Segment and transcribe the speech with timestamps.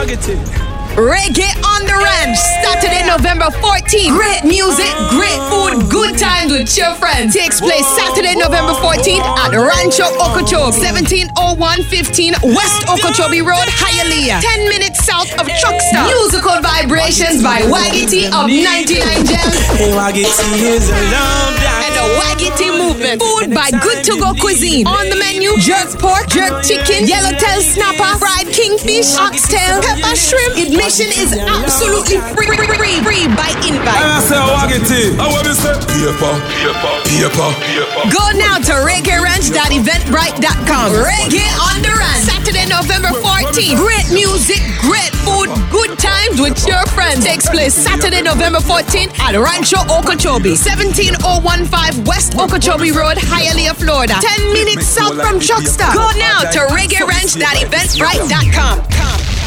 [0.00, 0.69] targeted.
[0.98, 4.10] Reggae on the Ranch, Saturday, November 14th.
[4.10, 7.32] Great music, great food, good times with your friends.
[7.32, 14.42] Takes place Saturday, November 14th at Rancho Okeechobee, 1701 15 West Okeechobee Road, Hialeah.
[14.42, 16.10] 10 minutes south of Truckstop.
[16.10, 19.56] Musical vibrations by Waggy T of 99 Gems.
[19.78, 21.54] Hey, Waggy is a love
[21.86, 23.22] And the Waggy T movement.
[23.22, 24.86] Food by Good To Go Cuisine.
[24.90, 30.58] On the menu, jerk pork, jerk chicken, yellowtail snapper, fried kingfish, oxtail, pepper shrimp.
[30.80, 34.00] Admission is absolutely free, free, free, free by invite.
[34.00, 34.80] And I say Waggy
[35.20, 38.08] I want to say paper, paper, paper, paper.
[38.08, 40.88] Go now to reggaeranch.eventbrite.com.
[40.96, 42.24] Reggae on the Ranch.
[42.24, 43.76] Saturday, November 14th.
[43.76, 47.28] Great music, great food, good times with your friends.
[47.28, 50.56] Takes place Saturday, November 14th at Rancho Okeechobee.
[50.56, 54.16] 17015 West Okeechobee Road, Hialeah, Florida.
[54.16, 55.92] 10 minutes south from Truckstop.
[55.92, 59.39] Go now to reggaeranch.eventbrite.com.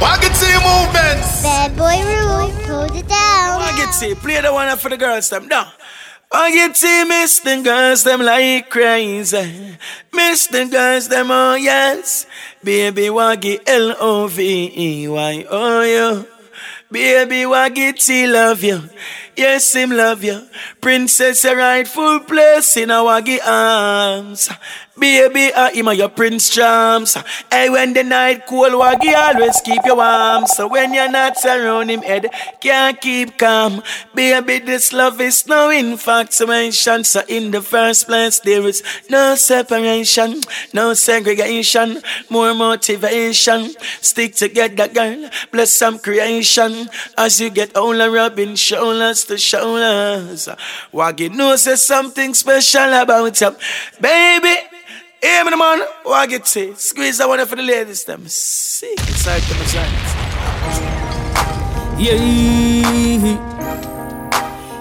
[0.00, 1.42] Waggy T movements.
[1.42, 3.60] Bad boy rule, hold it down.
[3.60, 5.68] Waggy T, play the one up for the girls, them down.
[6.32, 9.76] Waggy T, miss the girls, them like crazy.
[10.12, 12.26] Miss the girls, them oh yes.
[12.64, 16.26] Baby Waggy, L-O-V-E-Y, oh you.
[16.90, 18.82] Baby Waggy T, love you.
[19.36, 20.42] Yes, him love you.
[20.80, 24.50] Princess, a rightful place in a Waggy arms.
[25.00, 27.16] Baby, uh, him a your prince charms.
[27.50, 30.44] Hey, when the night cold, Waggy always keep you warm.
[30.46, 32.28] So when you're not around him head,
[32.60, 33.82] can't keep calm.
[34.14, 37.04] Baby, this love is no infatuation.
[37.04, 40.42] So in the first place, there is no separation,
[40.74, 43.72] no segregation, more motivation.
[44.02, 45.30] Stick together, girl.
[45.50, 46.90] Bless some creation.
[47.16, 50.46] As you get older, rubbing shoulders to shoulders.
[50.92, 53.56] Waggy knows there's something special about you,
[53.98, 54.69] baby.
[55.40, 56.74] Hey, man, oh, man, what get say?
[56.74, 58.28] Squeeze that one for the ladies, them.
[58.28, 60.00] Sick inside the vagina.
[61.98, 62.18] Yeah.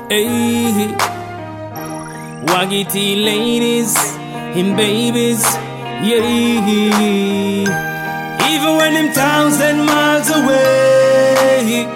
[0.09, 0.95] Hey.
[2.43, 2.83] Waggy
[3.15, 3.95] ladies
[4.59, 5.41] and babies.
[6.03, 6.27] Yeah.
[8.51, 11.87] Even when them thousand miles away.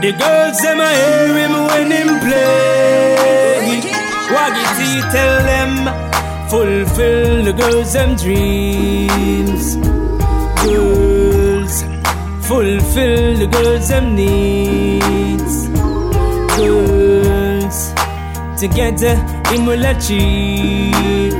[0.00, 3.82] The girls them a hear him when him play.
[4.32, 4.64] Waggy
[5.12, 6.07] tell them
[6.50, 9.76] fulfill the girls them dreams.
[10.64, 11.82] Girls
[12.48, 15.68] fulfill the girls them needs.
[16.56, 17.92] Girls
[18.58, 19.14] together
[19.50, 21.32] him will achieve.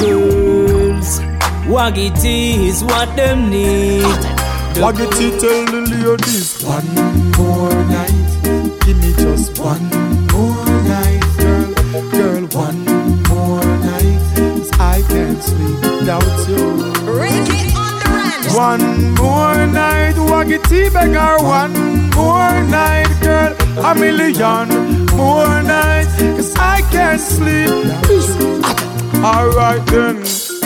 [0.00, 1.20] Girls
[1.68, 4.20] Waggy T is what them need.
[4.82, 6.90] Waggy T tell the ladies one
[7.36, 8.80] more night.
[8.84, 9.88] Give me just one
[10.32, 12.10] more night, girl.
[12.10, 12.89] Girl, one
[15.40, 16.56] I can't sleep without you.
[17.08, 18.54] Reggae on the Ranch.
[18.54, 21.72] One more night, Waggy T beg her one
[22.10, 23.56] more night, girl.
[23.78, 24.68] A million
[25.16, 27.70] more nights, cause I can't sleep.
[29.24, 30.22] Alright then.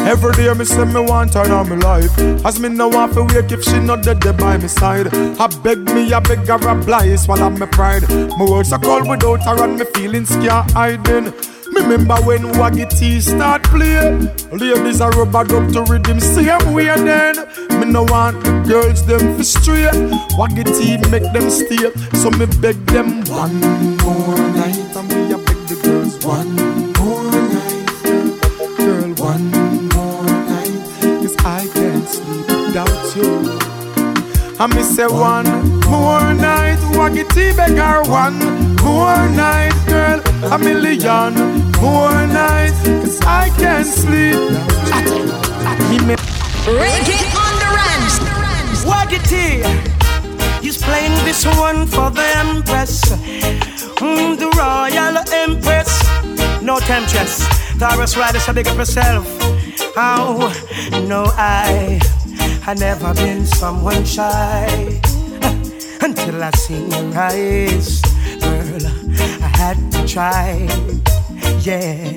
[0.06, 3.22] Every day me say me want her in my life As me no want to
[3.22, 6.68] wake if she not dead there by my side I beg me, I beg her
[6.68, 11.24] oblige swallow my pride My words are cold without her and me feelings can't hiding
[11.24, 14.10] me remember when Waggy start play.
[14.52, 17.36] Ladies are rubber up to rhythm same way then.
[17.80, 19.92] Me no want girls them for straight
[20.38, 20.64] Waggy
[21.10, 23.60] make them stay So me beg them one
[23.98, 24.96] more night.
[24.96, 26.54] And we a beg the girls one
[26.98, 27.88] more night.
[28.78, 29.50] Girl, one
[29.94, 31.22] more night.
[31.22, 33.74] Cause I can't sleep without you.
[34.56, 35.46] I me say one
[35.90, 37.24] more night, Waggy
[37.56, 38.38] beg her one
[38.76, 40.20] more night, girl,
[40.52, 44.40] a million more nights, cause I can't sleep.
[45.90, 46.14] He me
[46.80, 48.14] Reggae on the Ranch.
[48.88, 49.34] Waggy T,
[50.64, 52.94] he's playing this one for the Empress,
[54.00, 55.92] mm, the Royal Empress,
[56.62, 57.44] no temptress.
[57.78, 59.26] Taurus Rider, so big up yourself.
[59.96, 60.52] Oh,
[61.08, 62.00] no, I,
[62.66, 64.66] I never been someone shy
[66.00, 68.00] until I seen your eyes,
[68.40, 68.86] girl.
[69.42, 70.68] I had to try,
[71.64, 72.12] yeah.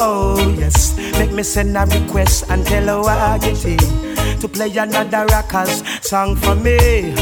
[0.00, 3.76] Oh yes, make me send a request and tell Waggy
[4.40, 7.12] to play another rockers song for me.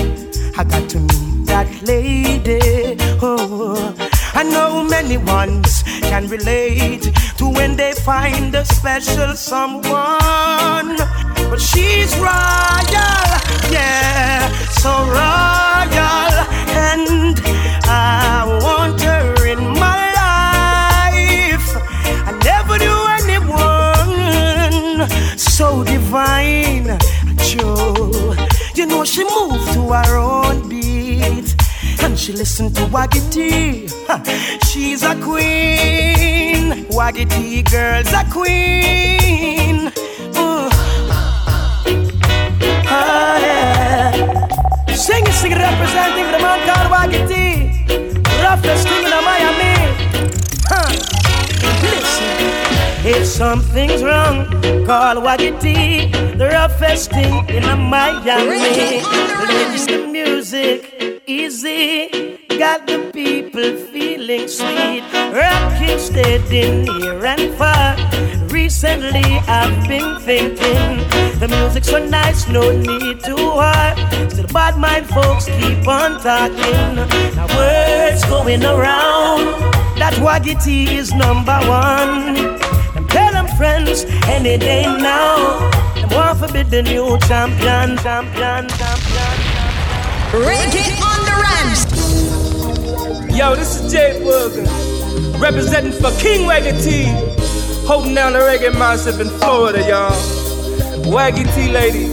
[0.56, 2.96] I got to meet that lady.
[3.20, 3.94] Oh,
[4.34, 7.02] I know many ones can relate
[7.38, 10.96] to when they find a special someone.
[11.50, 13.26] But she's royal,
[13.72, 14.48] yeah,
[14.80, 16.39] so royal,
[25.84, 26.98] divine.
[27.36, 28.34] Joe,
[28.74, 31.54] you know she moved to her own beat.
[32.02, 33.88] And she listened to Waggity.
[34.70, 36.86] She's a queen.
[36.90, 39.92] Waggity girl's a queen.
[40.34, 40.68] Uh.
[42.86, 44.12] Ah, yeah.
[44.94, 47.70] Sing it, sing it, representing the man called Waggity.
[48.42, 49.74] Roughest thing in Miami.
[50.66, 51.19] Huh.
[53.12, 54.46] If something's wrong,
[54.86, 59.02] call Waggity, the roughest thing in a Miami.
[59.72, 65.02] Listen to music, easy, got the people feeling sweet.
[65.34, 67.96] Rocking steady near and far.
[68.46, 69.26] Recently
[69.58, 71.02] I've been thinking
[71.40, 73.98] the music's so nice, no need to hard.
[74.30, 76.94] Still bad mind folks keep on talking.
[77.34, 79.58] Now words going around
[79.98, 82.69] that Waggity is number one.
[83.62, 85.70] And tell them friends any day now.
[85.94, 89.36] Them want forbid the new champion, champion, champion.
[90.32, 91.80] Reggae on the ranch.
[93.36, 94.66] Yo, this is Jay Booger,
[95.40, 97.06] representing for King Waggity,
[97.86, 100.10] holding down the reggae massive in Florida, y'all.
[101.12, 102.08] Waggy Waggity lady,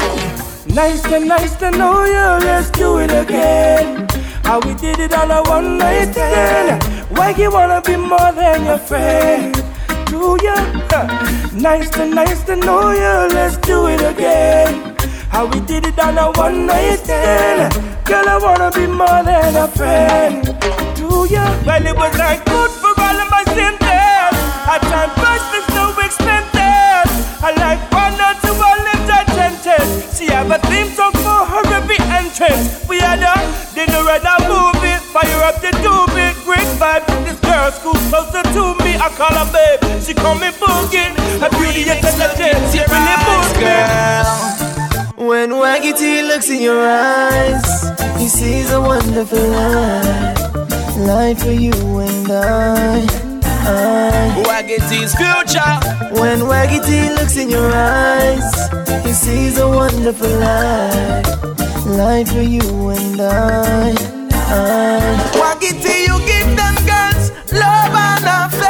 [0.73, 2.45] nice to nice to know you.
[2.45, 4.07] Let's do it again.
[4.43, 6.83] How we did it on a one night stand.
[7.17, 9.66] Why you wanna be more than your friend?
[10.17, 10.57] Do ya?
[11.53, 13.15] Nice to nice to know you.
[13.37, 14.97] Let's do it again.
[15.29, 17.69] How we did it on a one night stand.
[18.03, 20.41] Girl, I wanna be more than a friend.
[20.97, 21.45] Do ya?
[21.67, 24.37] Well, it was like good for all of my symptoms.
[24.65, 27.09] Our time first is so expensive.
[27.45, 30.17] I like partner to all entertainers.
[30.17, 32.89] She have a theme song for her every entrance.
[32.89, 33.37] We had a
[33.77, 34.97] dinner and a movie.
[35.13, 37.05] Fire up the doobie Great vibe.
[37.21, 38.76] This girl school closer to me.
[38.99, 40.01] I call her babe.
[40.03, 41.13] She call me boogin.
[41.41, 42.61] Her beauty is intelligent.
[42.71, 45.27] She really moves girl.
[45.27, 47.65] When Waggity looks in your eyes,
[48.19, 50.97] he sees a wonderful life.
[50.97, 53.05] Life for you and I.
[53.69, 54.43] I.
[54.47, 55.73] Waggity's future.
[56.19, 58.49] When Waggity looks in your eyes,
[59.05, 61.27] he sees a wonderful life.
[61.85, 63.93] Life for you and I.
[64.31, 64.99] I.
[65.41, 68.66] Waggity, you give them girls love and affection.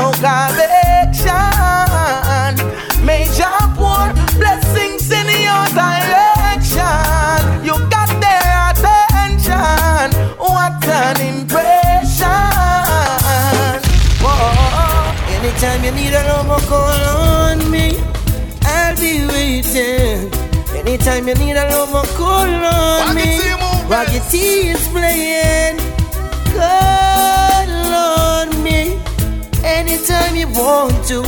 [0.00, 1.36] No correction.
[3.04, 4.08] Major pour
[4.40, 7.44] blessings in your direction.
[7.66, 10.08] You got their attention.
[10.38, 12.28] What an impression.
[14.24, 15.12] Whoa.
[15.36, 17.86] Anytime you need a love, call on me.
[18.64, 20.32] I'll be waiting.
[20.80, 23.30] Anytime you need a love, call on me.
[23.90, 25.76] Waggity is playing.
[26.54, 27.39] Call.
[29.64, 31.22] Anytime you want to.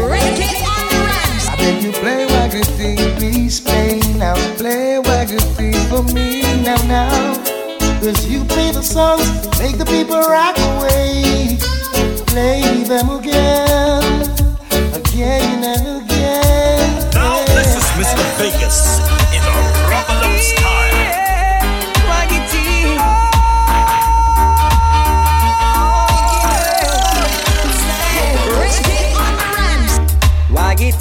[0.09, 1.45] Reggae on the ranch.
[1.49, 4.35] I beg you play Waggity, please play now.
[4.57, 7.35] Play Waggity for me now, now.
[8.01, 9.27] Cause you play the songs,
[9.59, 11.57] make the people rock away.
[14.93, 17.09] Again, and again.
[17.55, 18.23] This is Mr.
[18.37, 19.24] Vegas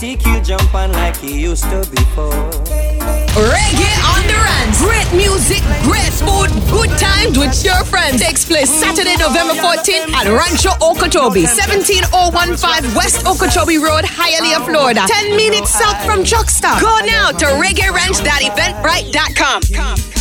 [0.04, 2.30] Waggity Q jump on like he used to before.
[3.34, 4.76] Reggae on the ranch.
[4.78, 8.20] Great music, great food, good times with your friends.
[8.20, 15.06] Takes place Saturday, November 14th at Rancho Okeechobee, 17015 West Okeechobee Road, Hialeah, Florida.
[15.08, 16.82] 10 minutes south from Chuckstown.
[16.82, 19.62] Go now to reggaeranch.eventbrite.com.
[19.62, 20.13] Waggity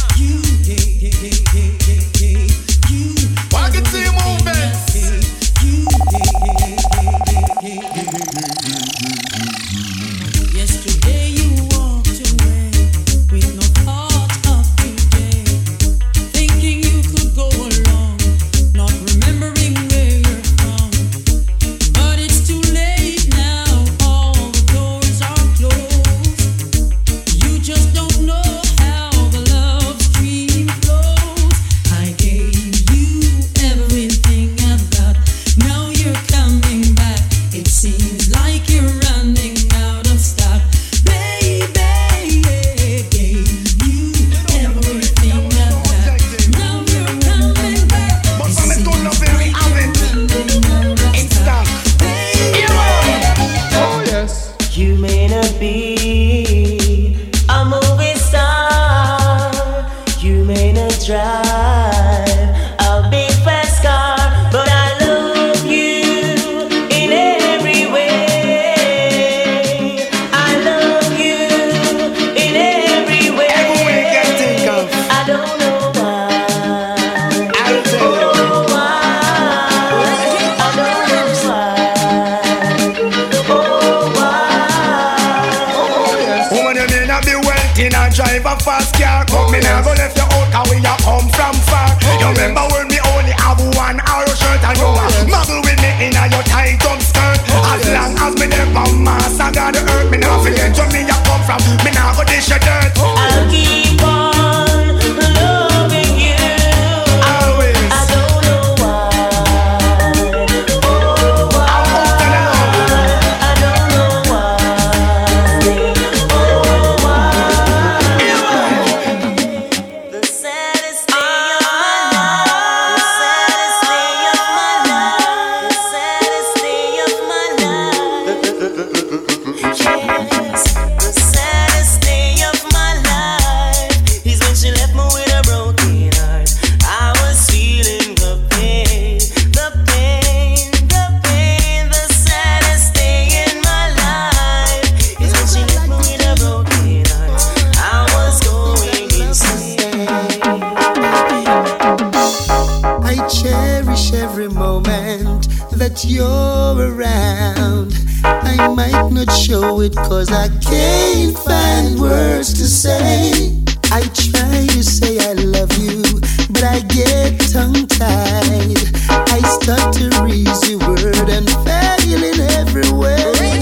[153.16, 157.94] I cherish every moment that you're around.
[158.24, 163.54] I might not show it cause I can't find words to say.
[163.92, 166.02] I try to say I love you,
[166.50, 168.82] but I get tongue tied.
[169.30, 173.62] I start to the word and fail in every way.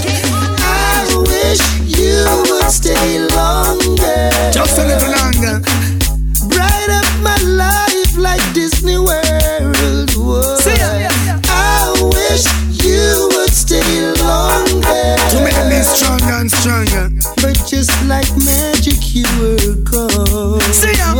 [0.64, 1.60] I wish
[2.00, 4.30] you would stay longer.
[4.50, 5.60] Just a little longer.
[6.48, 7.91] Bright up my life
[12.32, 12.48] wish
[12.80, 13.84] you would stay
[14.16, 15.04] longer.
[15.32, 17.12] To make me stronger and stronger.
[17.44, 20.60] But just like magic, you were gone.
[20.72, 21.12] See ya.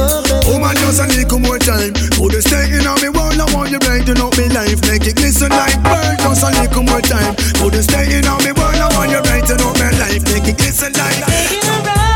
[0.48, 1.92] Woman, just a little more time.
[2.16, 3.36] Oh, Put the stay in on me world.
[3.36, 4.80] I want you brighten up me life.
[4.88, 6.16] Make it glisten like bird.
[6.24, 7.36] Just a little more time.
[7.60, 8.80] Oh, Put the stay in on me world.
[8.80, 10.24] I want you brighten up my life.
[10.32, 11.20] Make it glisten like.
[11.28, 12.11] Taking a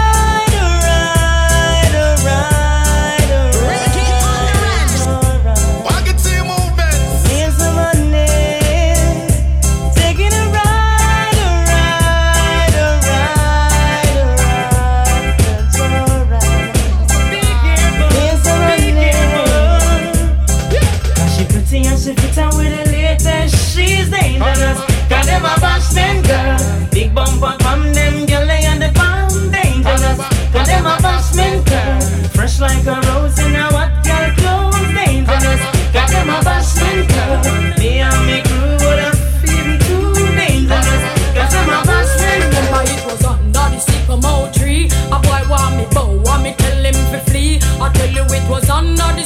[26.27, 26.59] girl.
[26.91, 30.19] Big bumper from them girl they and the bomb dangerous.
[30.53, 32.01] Got them a bashman girl.
[32.35, 35.63] Fresh like a rose in a what girl clothes dangerous.
[35.95, 37.41] Got them a bashman girl.
[37.79, 41.03] Me and me crew would have feel too dangerous.
[41.37, 42.87] Got them a bashman girl.
[42.95, 44.91] It was under the sycamore tree.
[45.15, 47.61] A boy want me bow, want me tell him to flee.
[47.81, 49.25] I tell you it was under the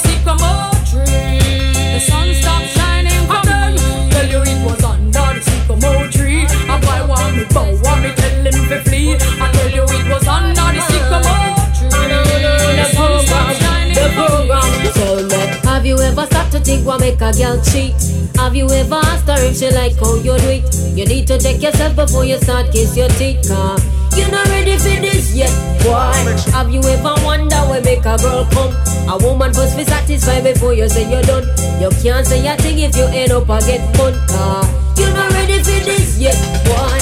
[16.81, 17.95] think what make a girl cheat?
[18.37, 20.97] Have you ever asked her if she like how you do it?
[20.97, 23.79] You need to check yourself before you start kiss your teeth, car.
[24.17, 26.13] You're not ready for this yet, boy.
[26.53, 28.75] Have you ever wonder where make a girl come?
[29.09, 31.47] A woman must be satisfied before you say you're done.
[31.81, 34.65] You can't say a thing if you end up a get fun, car.
[34.97, 36.99] You're not ready for this yet, boy.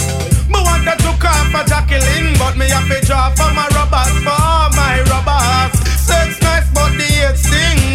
[0.48, 4.62] Me wanted to call for Jacqueline, but me have to draw for my robbers, for
[4.76, 5.78] my robbers.
[6.00, 6.47] Sex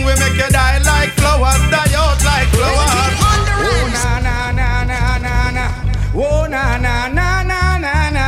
[0.05, 2.91] We make you die like flowers, die out like flowers.
[3.65, 5.65] Oh na na na na na na.
[6.13, 8.25] Oh na na na na na na.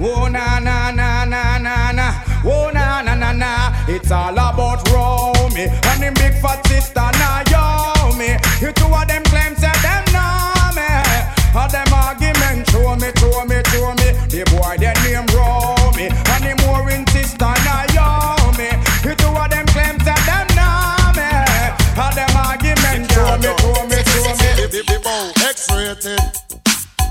[0.00, 2.06] Oh na na na na na na.
[2.44, 3.50] Oh na na na na.
[3.88, 4.33] It's all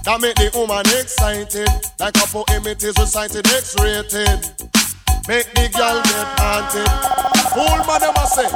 [0.04, 1.70] That make the woman excited.
[1.98, 4.73] Like a poem it is recited X-rated.
[5.26, 6.90] Make the girl get haunted.
[7.56, 8.50] Fool man them a say.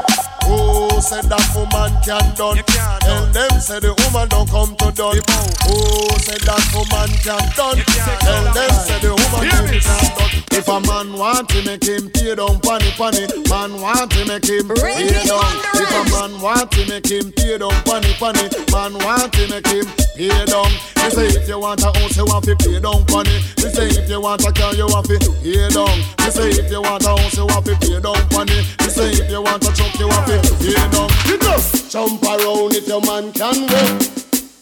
[0.44, 2.60] Who said that woman can done?
[3.00, 5.16] Tell them say the woman don't come to done.
[5.64, 7.80] Who said that woman can done?
[8.20, 10.44] Tell them say the woman can done.
[10.52, 14.44] If a man want to make him pay down panny panny, man want to make
[14.44, 15.54] him pay down.
[15.72, 18.44] If a man want to make him pay down panny panny,
[18.74, 19.86] man want to make him
[20.18, 20.72] pay down.
[20.98, 23.38] Me say if you want a house, you want to pay down panny.
[23.64, 25.94] Me say if you want a car, you want to pay down.
[26.26, 28.66] Me say if you want a house, you want to pay down panny.
[28.82, 31.10] You say if you want a truck, you want to pay down.
[31.30, 31.54] You go
[31.90, 34.02] jump around if your man can walk.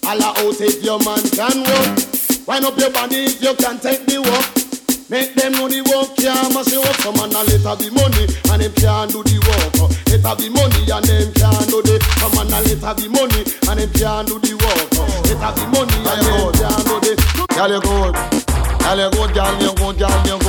[0.03, 2.47] Holla out if your man can walk.
[2.47, 4.45] Wind up your body if you can take the walk.
[5.07, 6.97] Make them know the work, yeah, must you work.
[7.05, 9.77] Some man a let be money, and them can't do the work.
[9.77, 12.01] Uh, let be money, and them can't do the.
[12.17, 14.89] Some man a let be money, and them can't do the work.
[14.97, 15.05] Uh,
[15.37, 17.13] let be money, and them can't do the.
[17.53, 18.13] Girl, you good.
[18.81, 20.44] Girl, you good, girl, you good, girl, you good.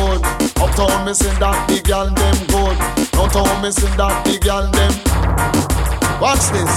[0.60, 2.76] Uptown, me sing that big girl, them good.
[3.12, 4.92] Downtown, me sing that big girl, them.
[6.20, 6.72] Watch this.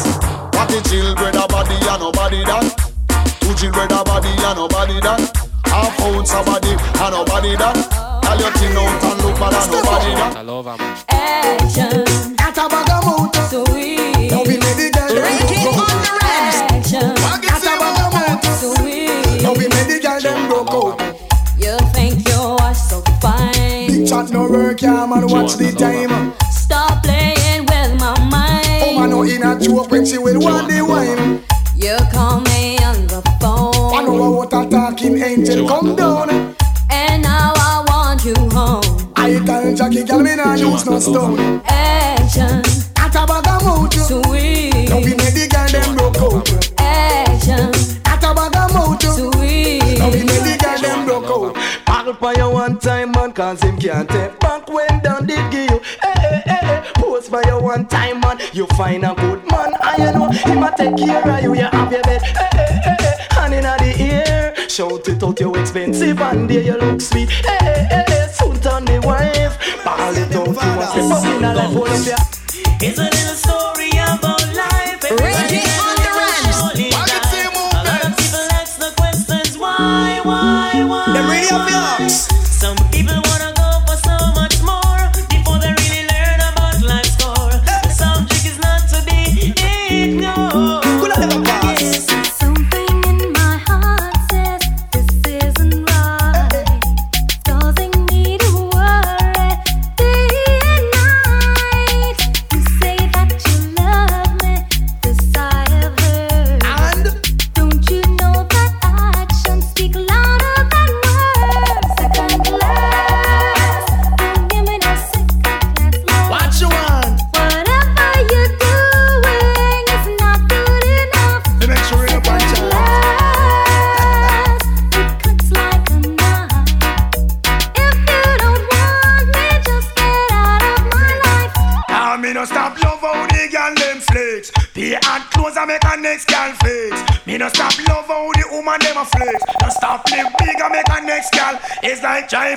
[0.56, 2.68] What the children a body and nobody that.
[3.40, 5.22] Two children a body and nobody that.
[5.66, 7.78] Half ounce a body and nobody that.
[8.28, 10.36] All your thing out and look bad and nobody that.
[10.36, 10.98] I love her, man.
[11.08, 12.36] Action.
[12.38, 13.32] At a bag of mood.
[13.48, 14.28] Sweet.
[14.30, 16.60] Now we let the girl them Reggae broke on the rams.
[16.68, 18.44] At a bag of mood.
[18.60, 19.42] Sweet.
[19.42, 21.19] Now we let the girl them broke out.
[24.10, 25.28] Chat no work, yeah man.
[25.28, 26.34] Watch the time.
[26.50, 28.84] Stop playing with my mind.
[28.84, 31.44] Oh man, no in a joke when she will want the wine.
[31.76, 33.94] You call me on the phone.
[33.94, 36.30] I know what a talking angel come down.
[36.90, 39.12] And now I want you home.
[39.16, 41.62] I tell Jackie, girl, me nah use no stone.
[41.66, 42.64] Action.
[42.98, 43.94] At a bag of mood.
[43.94, 44.90] Sweet.
[44.90, 46.50] Now we let the girl them broke out.
[46.80, 47.70] Action.
[48.06, 49.02] At a bag of mood.
[49.04, 50.00] Sweet.
[50.00, 51.79] Now we let the girl them broke out.
[52.10, 55.70] Paddle for you one time, man, cause him can't take back when down did give
[55.70, 55.82] you.
[56.02, 56.92] Eh, eh, eh, hey, hey, hey, hey.
[56.96, 58.40] Pose for you one time, man.
[58.52, 61.54] You find a good man, and you know him a take care of you.
[61.54, 63.28] You have your bed, hey, hey, hey, hey.
[63.30, 64.70] hand in the air.
[64.70, 67.30] Shout it out, you expensive, and there you look sweet.
[67.30, 68.28] Hey, hey, hey, hey.
[68.32, 69.84] Soon turn the wife.
[69.84, 72.18] Ball it out, you want to pop in a life, hold up your.
[72.82, 75.02] It's a little story about life.
[75.02, 75.99] Reggae
[81.20, 82.39] Them really have.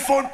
[0.09, 0.32] Like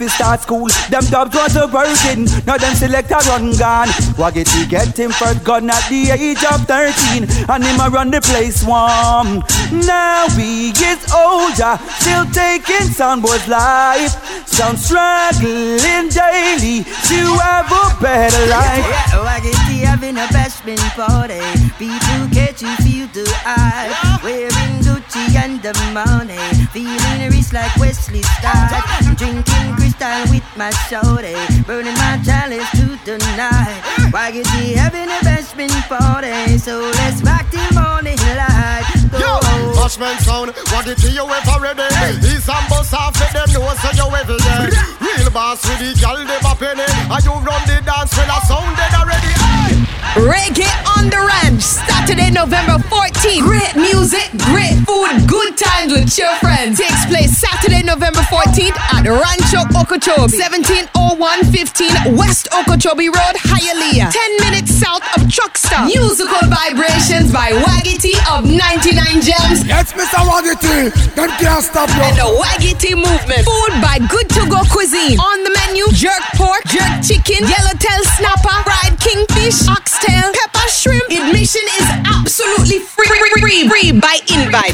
[0.00, 2.24] Have start school, them dubs wasn't working.
[2.46, 3.88] Now them select a run gun.
[4.16, 7.28] Waggity get him first gun at the age of 13.
[7.50, 9.44] And him a run the place warm.
[9.84, 14.16] Now he is older, still taking soundboys life.
[14.48, 18.86] Some struggling daily to have a better life.
[18.88, 21.44] Yeah, Waggity having a bashment party.
[21.76, 23.92] People get you feel the eye.
[24.24, 26.40] Wearing Gucci and the money.
[26.72, 28.82] Feeling rich like Wesley Starr.
[29.16, 31.34] Drinking crystal with my shorty.
[31.66, 33.80] Burning my chalice to the night.
[34.12, 36.58] Waggity having a bashment party.
[36.58, 38.84] So let's rock till morning light.
[39.12, 39.40] Yo,
[39.74, 41.82] Bashman sound, what did you ever ready?
[42.26, 44.70] He's some bus off, let them know so you ever there.
[45.00, 46.86] Real boss with the gal, they a penny.
[47.10, 49.32] And you run the dance when I sound dead already.
[49.34, 49.90] Hey!
[50.14, 53.09] Reggae on the ranch, Saturday, November 14th.
[53.20, 56.78] Great music, great food, good times with your friends.
[56.78, 64.48] Takes place Saturday, November November 14th at Rancho Okeechobee, 170115 West Okeechobee Road, Hialeah, 10
[64.48, 65.84] minutes south of Truck Stop.
[65.84, 69.68] Musical vibrations by Waggy T of 99 Gems.
[69.68, 70.24] Yes, Mr.
[70.24, 70.88] Waggy T.
[71.12, 72.02] Them can't stop you.
[72.02, 73.44] And the Waggy T movement.
[73.44, 75.20] Food by Good To Go Cuisine.
[75.20, 81.04] On the menu, jerk pork, jerk chicken, yellowtail snapper, fried kingfish, oxtail, pepper shrimp.
[81.12, 84.72] Admission is absolutely free, free, free, free by invite.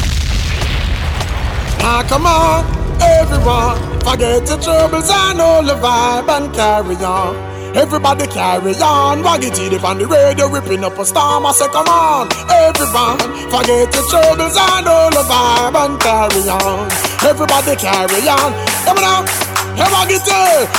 [1.82, 2.62] Ah, come on,
[3.02, 3.74] everyone.
[4.06, 7.34] Forget your troubles and all the vibe and carry on.
[7.74, 9.22] Everybody carry on.
[9.22, 11.44] Waggy T on the radio, ripping up a storm.
[11.44, 13.18] I say, come on, everyone.
[13.50, 16.86] Forget your troubles and all the vibe and carry on.
[17.26, 18.54] Everybody carry on.
[18.86, 19.65] Come on.
[19.76, 20.32] Hey, Waggy T.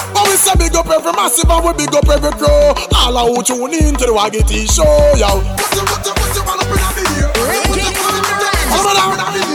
[0.09, 2.73] But we say big up every massive and we big up every crew.
[2.97, 5.37] All of who tune in to the Waggy T show, yo.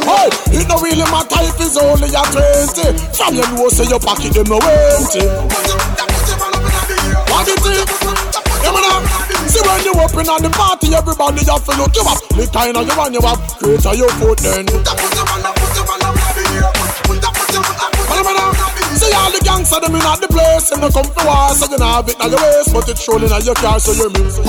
[0.06, 3.98] Hey, it no really matter if it's only a 20 From your nose to your
[3.98, 5.26] pocket, them no empty
[7.42, 7.88] it is?
[8.62, 9.00] Uh,
[9.48, 12.76] See when you open on the party, everybody have to look you up The kind
[12.76, 15.61] of you want you have, great on your foot then
[19.02, 20.70] See all the gangsters them in at the place.
[20.70, 23.02] Them no come for war, so you know have it on your waist But it's
[23.10, 24.46] rolling on your car, so you're music.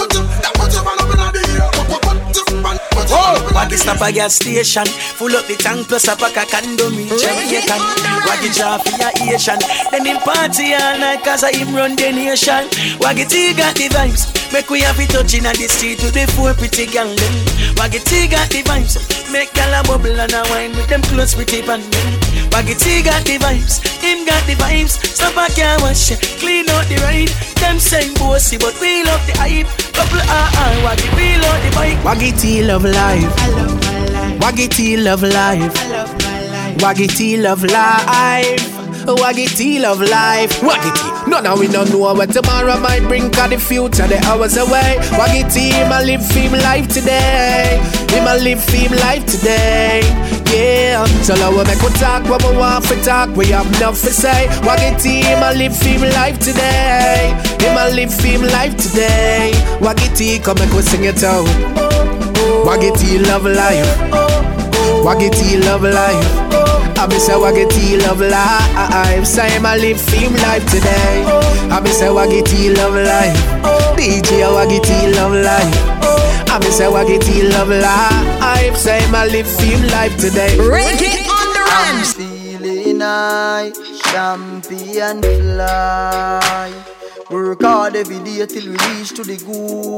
[3.14, 4.86] Oh, Waggy stop a gas station?
[5.18, 7.82] Full up the tank plus a pack of condom in Jamaican
[8.30, 9.58] Waggy draw for your Asian.
[9.90, 12.70] Then him party all night cause I him run the nation.
[13.02, 14.30] Waggy T got the vibes.
[14.54, 17.36] Make we have it touching at the street to the four pretty gang them.
[17.78, 19.02] Waggy T got the vibes.
[19.34, 22.23] Make gal a bubble and a wine with them clothes pretty pan them
[22.54, 26.86] Waggy T got the vibes Him got the vibes Stop a car wash Clean out
[26.86, 31.38] the ride Them saying bossy but we love the hype Couple ah ah Waggy we
[31.42, 33.34] love the bike Waggy T love life.
[34.40, 35.74] Waggy T love life.
[36.80, 38.62] Waggy T love life.
[39.06, 40.52] Waggy T love life.
[40.62, 41.30] Waggy T.
[41.30, 43.32] No, now we don't know what tomorrow might bring.
[43.32, 44.98] Cause the future, the hours away.
[45.18, 47.80] Waggy T, him a live fame life today.
[48.10, 50.43] Him a live fame life today.
[50.54, 51.06] Yeah.
[51.26, 53.36] So now we make we talk what we want for talk.
[53.36, 54.48] We have enough to say.
[54.62, 57.34] Waggy T, him a live fame life today.
[57.60, 59.52] Him a live fame life today.
[59.82, 61.48] Waggy T, come make we sing it out.
[62.66, 63.90] Waggy T love life.
[65.04, 66.30] Waggy T love life.
[66.96, 69.26] I be say Waggy T love life.
[69.26, 71.24] Say him a live fame life today.
[71.72, 73.38] I be say Waggy T love life.
[73.98, 76.04] DJ Waggy T love life.
[76.54, 78.78] I be say Waggy T love life.
[78.78, 80.56] Say him a live fame life today.
[80.56, 81.96] Reggae on the run.
[81.98, 83.72] I'm feeling high,
[84.12, 86.72] champion fly.
[87.32, 89.98] Work hard every day till we reach to the goal.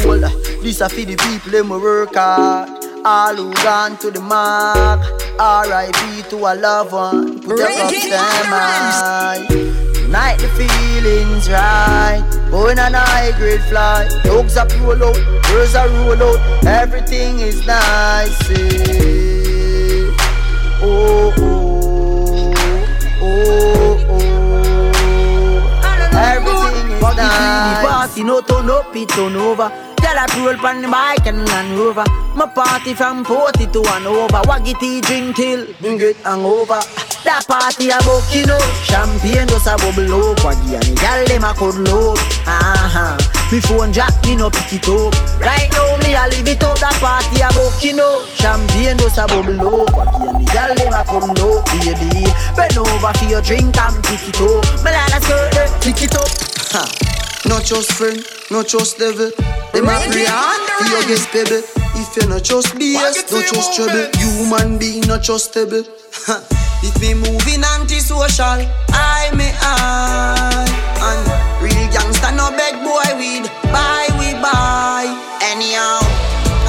[0.63, 2.69] This a for the people them we work hard.
[3.03, 5.01] All who gone to the mark.
[5.37, 6.29] R.I.P.
[6.29, 7.41] to a loved one.
[7.41, 9.45] Put your cups them high.
[10.15, 12.23] Tonight the feelings right.
[12.49, 14.09] Going on a high grade flight.
[14.23, 16.39] Dogs up roll out, girls are roll out.
[16.65, 18.49] Everything is nice.
[18.49, 20.07] eh.
[20.81, 22.53] Oh oh
[23.21, 24.31] oh oh.
[26.15, 27.81] Everything is nice.
[27.81, 29.69] The party no turn up, it turn over.
[29.97, 32.24] Tell a roll pan the bike and Land Rover.
[32.35, 34.43] My party from 40 to one over.
[34.43, 36.83] Waggy T drink till me get hangover.
[37.23, 37.97] That party a
[38.35, 38.59] you know.
[38.83, 40.43] Champagne just a bubble up.
[40.43, 42.19] Waggy and the gal dem a cuddle up.
[42.43, 43.15] Uh-huh.
[43.55, 45.15] Me phone jack, me no pick it up.
[45.39, 46.75] Right now me a live it up.
[46.83, 47.47] That party a
[47.79, 48.27] you know.
[48.35, 49.95] Champagne just a bubble up.
[49.95, 51.63] Waggy and the gal dem a cuddle up.
[51.71, 54.59] Baby, bend over for your drink and pick it up.
[54.83, 56.27] Me like a skirt, eh, pick it up.
[56.75, 56.83] Ha.
[57.47, 58.19] Not just friend,
[58.51, 59.31] not just devil.
[59.71, 61.84] Them a pray hard for your guest baby.
[61.95, 64.07] If you not just BS, not trust trouble.
[64.19, 65.83] Human being not just stable.
[66.27, 66.43] Ha.
[66.85, 68.61] If me moving anti-social,
[68.93, 70.67] I may I.
[71.01, 71.23] And
[71.63, 73.47] real gangster no beg boy weed.
[73.71, 75.07] Buy we buy.
[75.41, 76.03] Anyhow,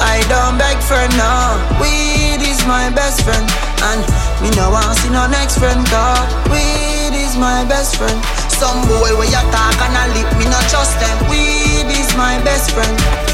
[0.01, 1.59] I don't beg friend now.
[1.77, 3.45] Weed is my best friend.
[3.93, 4.01] And
[4.41, 5.85] me no want see no next friend.
[5.91, 8.17] Cause weed is my best friend.
[8.49, 11.17] Some boy where you talk and I lip, me not trust them.
[11.29, 13.26] Weed is my best friend.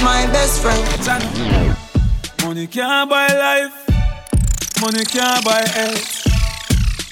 [0.00, 1.76] Weed my best friend.
[2.44, 3.72] Money can't buy life.
[4.80, 6.26] Money can't buy health.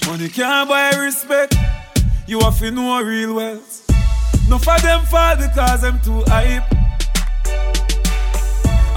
[0.06, 1.54] Money can't buy respect.
[2.26, 3.84] You have to know real wealth.
[4.48, 6.64] No for them fall because them too hype.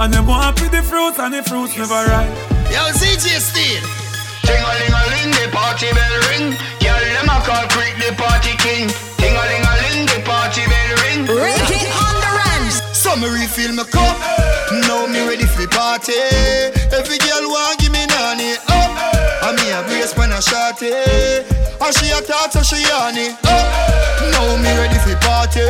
[0.00, 2.32] And them want to the fruits and the fruits never ripe.
[2.72, 3.82] Yo, CJ Steel.
[4.42, 6.56] Ting-a-ling-a-ling, the party bell ring.
[6.80, 8.88] Girl, them a call Creek the party king.
[9.20, 11.26] Ting-a-ling-a-ling, the party bell ring.
[11.26, 12.21] Reggae on the run.
[13.12, 14.16] So me refill my cup.
[14.88, 16.16] Now me ready for party.
[16.96, 21.44] Every girl want give me nanny I And me a brace when I shot it.
[21.78, 24.32] And she a talk so she honey up.
[24.32, 25.60] Now me ready for party.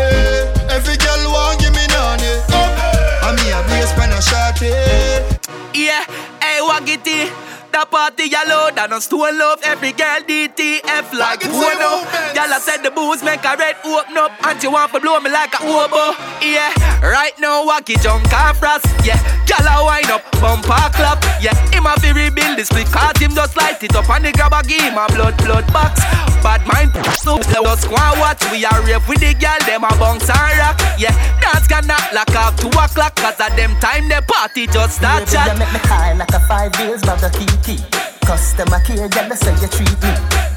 [0.70, 5.41] Every girl want give me nanny I And me a brace when I shot it.
[5.74, 6.05] Yeah,
[6.40, 7.52] hey, Waggity.
[7.72, 12.05] The party yellow, and a stone love every girl DTF like Bono.
[12.37, 15.31] Y'all said the booze make a red open up, and you want to blow me
[15.33, 16.12] like a oboe.
[16.44, 16.68] Yeah,
[17.00, 18.85] right now Wacky junk and frost.
[19.09, 19.16] Yeah,
[19.48, 21.24] y'all a wind up, bumper clap.
[21.40, 24.33] Yeah, him a fi rebuild this split cause him just light it up and the
[24.33, 26.05] grab a game a blood blood box.
[26.44, 26.92] Bad mind
[27.24, 28.44] so just go and watch.
[28.52, 30.76] We are rave with the girl, them a bounce and rock.
[31.00, 35.00] Yeah, dance can knock like off two o'clock cause at them time the party just
[35.00, 35.52] start chat.
[35.52, 37.83] you make me high like a five years bag of kiki.
[38.26, 40.12] Customer care, girl, that's how you treat me.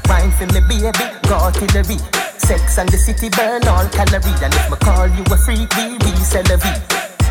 [0.08, 1.98] Wine for me, baby, go artillery.
[2.38, 4.38] Sex and the city burn all calorie.
[4.42, 6.66] And if me call you a freak, we resell a V.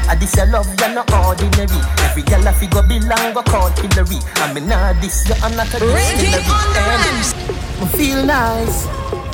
[0.07, 1.81] I this your love, you're not ordinary.
[2.05, 4.19] Every girl I figure belong, go call Hillary.
[4.35, 6.43] I mean, nah, this, you I'm not a distillery.
[6.45, 8.85] on the And I feel nice,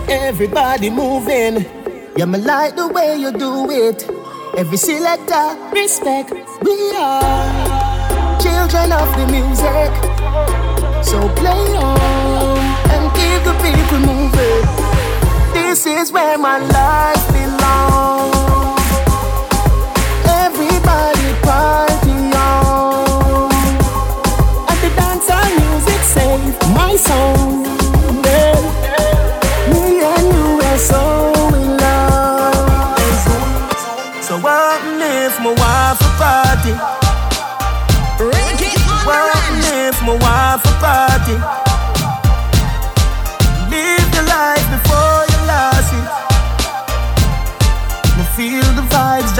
[0.07, 1.65] everybody moving.
[2.15, 4.07] Yeah, me like the way you do it.
[4.57, 6.31] Every selector, respect.
[6.62, 7.80] We are
[8.41, 9.91] children of the music.
[11.04, 12.58] So play on
[12.93, 14.65] and keep the people moving.
[15.54, 18.40] This is where my life belongs.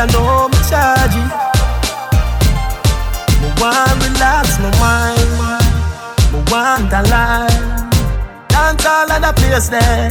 [0.02, 1.30] I know me charge it.
[3.38, 5.30] Me want relax my mind.
[6.34, 7.62] Me want a life.
[8.50, 10.10] Dance all of the place there.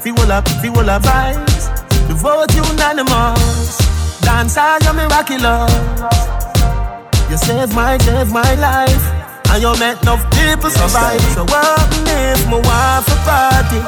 [0.00, 1.68] Feel up, feel up vibes.
[2.08, 3.76] The vote unanimous.
[4.24, 5.68] Dance all you me rocky love.
[7.28, 9.04] You save my, save my life.
[9.52, 11.20] And you make enough people survive.
[11.36, 13.80] So what if my wife a party?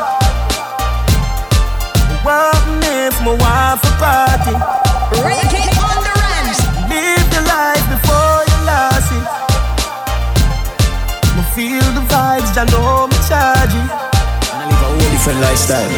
[2.20, 4.87] What if my wife a party?
[5.24, 6.58] Reggae on the ranch.
[6.90, 9.24] Live your life before you lost it.
[11.36, 13.88] Me feel the vibes, I know me charge it.
[14.68, 15.88] live a whole different lifestyle.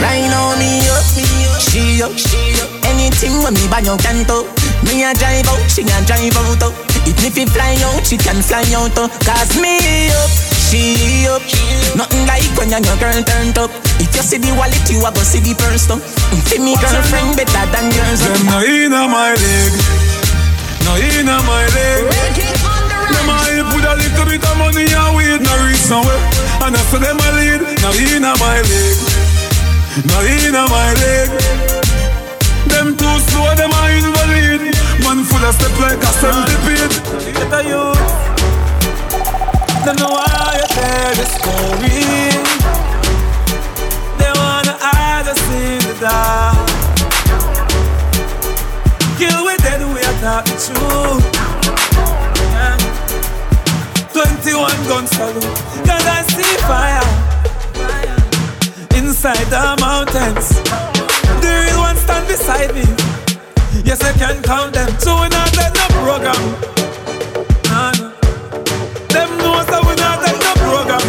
[0.00, 2.70] Right now me up, me up, she up, she up.
[2.88, 4.44] Anything when me buy you can do.
[4.88, 6.62] Me a drive out, she a drive out.
[6.64, 6.72] oh.
[7.04, 8.92] Even if it fly out, she can fly out.
[8.96, 9.08] oh.
[9.24, 10.30] Cause me up,
[10.64, 11.44] she up.
[11.94, 13.70] Nothing like when your girl turned up.
[14.00, 15.86] If you see the wallet, you a go see the purse.
[15.86, 16.00] though.
[16.00, 18.20] Mm, see me girlfriend better than yours.
[18.24, 19.72] Them no inna my leg,
[20.88, 22.04] no inna my leg.
[23.12, 26.18] Them a help with a little bit of money and weed, no reach somewhere.
[26.64, 28.96] And after them a lead, no inna my leg,
[30.08, 31.28] no inna my leg.
[32.72, 34.74] Them too slow, them a invalid.
[35.04, 36.94] Man full of step like a centipede.
[37.36, 38.33] Get a youth.
[39.84, 42.00] Don't know why you tell the story.
[44.16, 46.56] They wanna hide us in the dark.
[49.18, 51.20] Kill with dead, we are talk the.
[52.56, 52.80] Yeah.
[54.14, 55.44] 21 gun salute.
[55.84, 57.04] Cause I see fire.
[58.96, 60.48] Inside the mountains.
[61.44, 62.86] The real ones stand beside me.
[63.84, 64.88] Yes, I can count them.
[64.98, 66.93] So we not let no program.
[69.24, 69.36] Nah, nah.
[69.36, 71.04] Them know so we not let no program.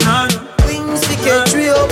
[0.00, 0.66] Nah, nah.
[0.66, 1.90] Wings to get we up.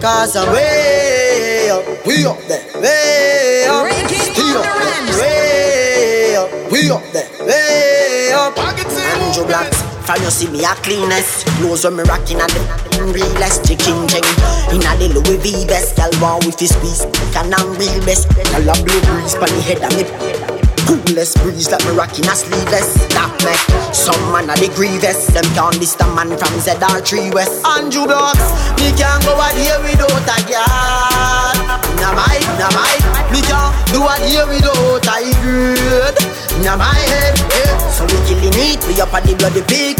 [0.00, 1.84] Cause I'm way up.
[2.06, 2.60] We up there.
[2.80, 3.86] Way up.
[3.88, 5.20] He up there.
[5.20, 6.72] Way up.
[6.72, 7.28] We up there.
[7.46, 8.58] Way up.
[8.58, 9.82] Andrew Blacks.
[10.04, 12.60] From you see me a cleanest Clothes when me rocking at the
[13.08, 14.20] realest Chicken ching
[14.68, 18.68] Inna the Louis V best Girl want with his squeeze Can I'm real best Girl
[18.68, 20.43] a blue breeze Pon the head of me
[20.88, 22.94] Coolest breeze like me rocking a sleeveless.
[23.16, 23.60] That make
[23.94, 25.26] some man a the grievous.
[25.32, 27.64] Them can't list a man from ZR3 West.
[27.64, 28.44] Andrew Blocks
[28.76, 31.56] Me can't go out here without a girl.
[32.00, 32.94] Na my, na my.
[33.32, 36.14] Me can't do out here without a good
[36.62, 37.72] Na my head, eh.
[37.90, 39.96] So we killing it We up on the bloody pig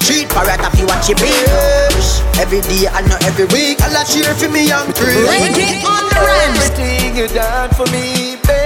[0.00, 2.08] Treat parrot if you watch it bitch
[2.40, 3.78] Every day and not every week.
[3.82, 6.58] I'll cheer for me young crew Reggae on the ranch.
[6.58, 8.59] Everything you done for me Baby,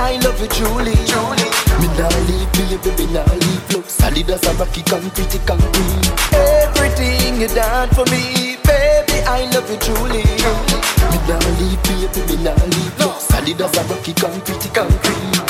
[0.00, 0.96] I love you truly.
[1.12, 1.48] Truly.
[1.78, 6.10] Me nah leave baby, me nah leave Look solid as a rocky concrete concrete.
[6.32, 10.24] Everything you done for me Baby, I love you truly.
[10.24, 15.49] Me nah leave baby, me nah leave Look solid as a rocky concrete concrete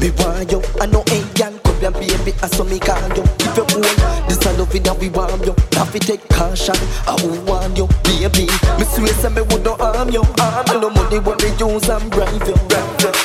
[0.00, 3.22] Me want you, I know ain't young, come here, baby, I saw me call you.
[3.44, 3.84] If you hold,
[4.32, 5.54] this a loving that we want you.
[5.76, 8.48] Have to take caution, I won't want you, baby.
[8.80, 10.24] Me swear say me would not harm you.
[10.40, 12.56] I know money what me use and bribe you.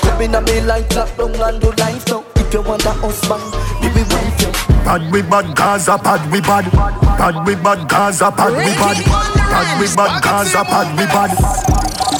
[0.03, 2.25] Come in a me like clap down and do life now.
[2.35, 3.43] If you want a husband,
[3.79, 4.51] baby, wife you.
[4.83, 6.67] Bad we bad, Gaza bad we bad.
[7.15, 8.99] Bad we bad, Gaza bad we bad.
[9.47, 11.31] Bad we bad, Gaza bad we bad.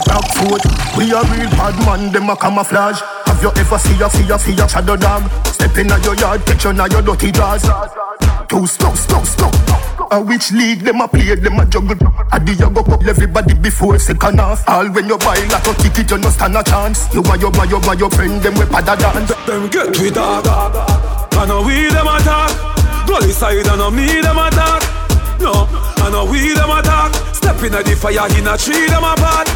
[0.08, 0.64] Black foot,
[0.96, 3.04] we a real bad man, them a camouflage.
[3.36, 5.30] Have you ever see a see a see a shadow dog?
[5.48, 7.68] Step in a your yard, catch you na your dirty jaws.
[8.48, 9.52] Too slow, slow, slow.
[10.10, 12.00] A which league them a play, them a juggle.
[12.32, 14.64] A the you go up everybody before second half.
[14.70, 17.14] All when you buy like a ticket, you no stand a chance.
[17.14, 19.36] You buy your buy your buy your friend, them we pada dance.
[19.44, 20.48] Them get we dog.
[20.48, 22.56] I know we them attack.
[23.06, 24.80] Gully side, I know me them attack.
[25.44, 25.68] No,
[26.00, 27.12] I know we them attack.
[27.36, 29.52] Step in the fire, in a tree them apart.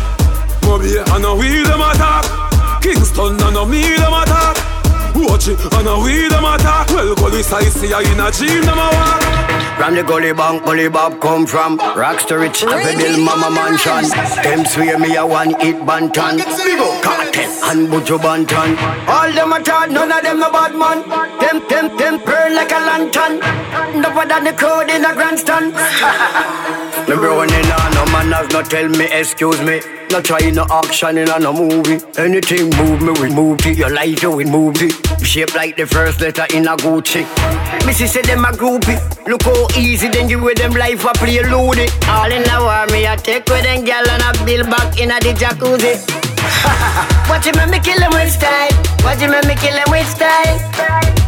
[0.68, 2.49] Moby, I know we them attack.
[2.82, 4.80] Kingston, I know me them attack.
[5.16, 6.88] Watch it, I know we them attack.
[6.90, 9.40] Well, gully side, see I in a dream them a walk.
[9.78, 11.78] From the gully bank, gully bop come from.
[11.78, 14.08] Rocks to rich, every bill mama mansion.
[14.44, 16.38] Them swear me a one hit bantan.
[16.38, 18.78] Big up cartel and Buju Banton.
[19.08, 21.08] All them a talk, none of them a bad man.
[21.40, 23.40] Them, them, them burn like a lantern.
[24.02, 25.74] Never than the crowd in a grandstand.
[27.08, 31.18] Me running on, no man has no tell me excuse me no try no action
[31.18, 32.00] in no movie.
[32.18, 33.78] Anything move me, we move it.
[33.78, 34.94] Your life, you we move it.
[35.26, 37.26] Shape like the first letter in a Gucci.
[37.86, 38.98] Missy say them a groupie.
[39.28, 41.88] Look how easy then you with them life a play loony.
[42.08, 45.12] All in a war me a take with them gal and a bill back in
[45.12, 46.00] a the jacuzzi.
[47.30, 48.70] Watch him make me kill him with style.
[49.04, 51.19] Watch him make me kill him with style.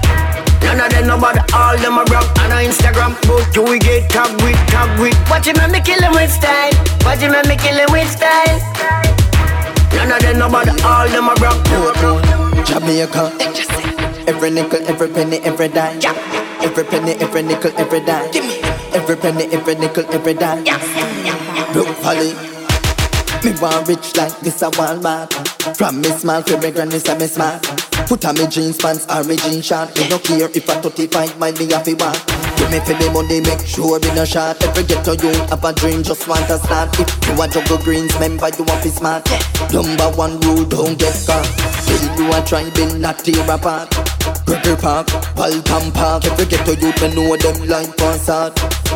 [0.71, 3.11] None of them nobody, all them a rock on Instagram.
[3.27, 5.19] But you we get tag with, tag with.
[5.29, 6.71] Watch him make me kill him with style.
[7.03, 8.55] Watch him make me kill him with style.
[9.91, 11.59] None of them nobody, all them a rock.
[12.63, 13.35] Jamaica.
[14.31, 15.99] Every nickel, every penny, every dime.
[16.63, 18.31] Every penny, every nickel, every dime.
[18.95, 20.65] Every penny, every nickel, every dime.
[20.65, 21.73] Yeah.
[21.73, 22.50] Brook Valley.
[23.43, 25.27] Me want rich like this a one man.
[25.73, 27.63] From me small to me granny say me smart.
[28.05, 29.97] Put on me jeans pants or me jeans short.
[29.97, 31.95] Me no care if I 35 mind me have to.
[31.95, 34.61] Give me for me money, make sure me no short.
[34.61, 36.93] Every ghetto you have a dream, just want to start.
[36.99, 39.25] If you want juggle greens, remember you want to smart.
[39.73, 41.49] Number one rule, don't get caught.
[41.87, 43.89] Build you a try, build not tear apart.
[44.45, 46.25] Gregory Park, Waltham Park.
[46.25, 48.53] Every ghetto you me know them like concert.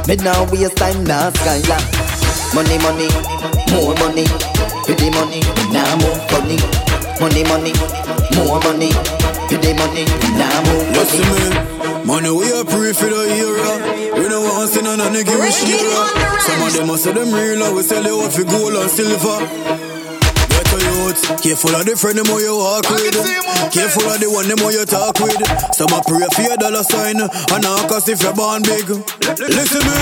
[0.08, 2.25] Me now waste time, now skyline.
[2.56, 3.08] Money, money,
[3.76, 4.26] more money.
[4.88, 5.42] For the money,
[5.76, 6.58] now more money.
[7.20, 7.74] Money, money,
[8.36, 8.92] more money.
[9.52, 10.06] For the money,
[10.40, 11.52] now more Listen money.
[11.52, 14.16] me, money we a pray for the era.
[14.16, 15.84] We no want see none of the give a shit.
[16.42, 19.95] Some of them a say them real, we sell it out for gold and silver.
[21.06, 23.14] Ghetto careful of the friend them who you walk with.
[23.70, 25.38] Careful of the one them who you talk with.
[25.78, 28.90] Some a pray for your dollar sign, and now cause if you're born big.
[28.90, 30.02] Listen to me,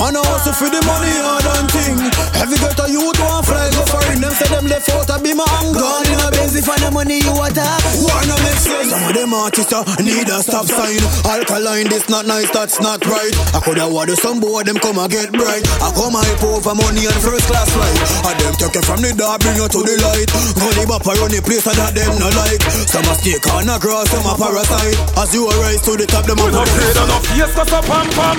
[0.00, 2.00] man a hustle for the money hard and thing.
[2.40, 4.24] Every ghetto youth want fly go foreign.
[4.24, 5.84] Them say them left out a be my anger.
[5.84, 7.80] Gone in a Benz if the money you attack.
[8.00, 8.88] Wanna make sense?
[8.88, 11.02] Some of them artists uh, need a stop sign.
[11.28, 13.34] Alkaline, this not nice, that's not right.
[13.52, 15.64] I coulda water some boy them come and get bright.
[15.84, 18.00] I come hype over money and first class flight.
[18.32, 20.21] And them take you from the dark, bring you to the light.
[20.30, 22.62] Gully bop around the place and that them no like.
[22.86, 24.98] Some a snake on a grass, some a parasite.
[25.18, 27.80] As you rise to the top, them a No afraid of no face, cause a
[27.82, 28.38] pam pam.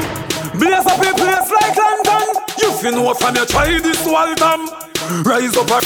[0.60, 2.28] Blaze up a place like London.
[2.62, 4.69] You fin know from your try this Waltham.
[5.26, 5.80] Rise up a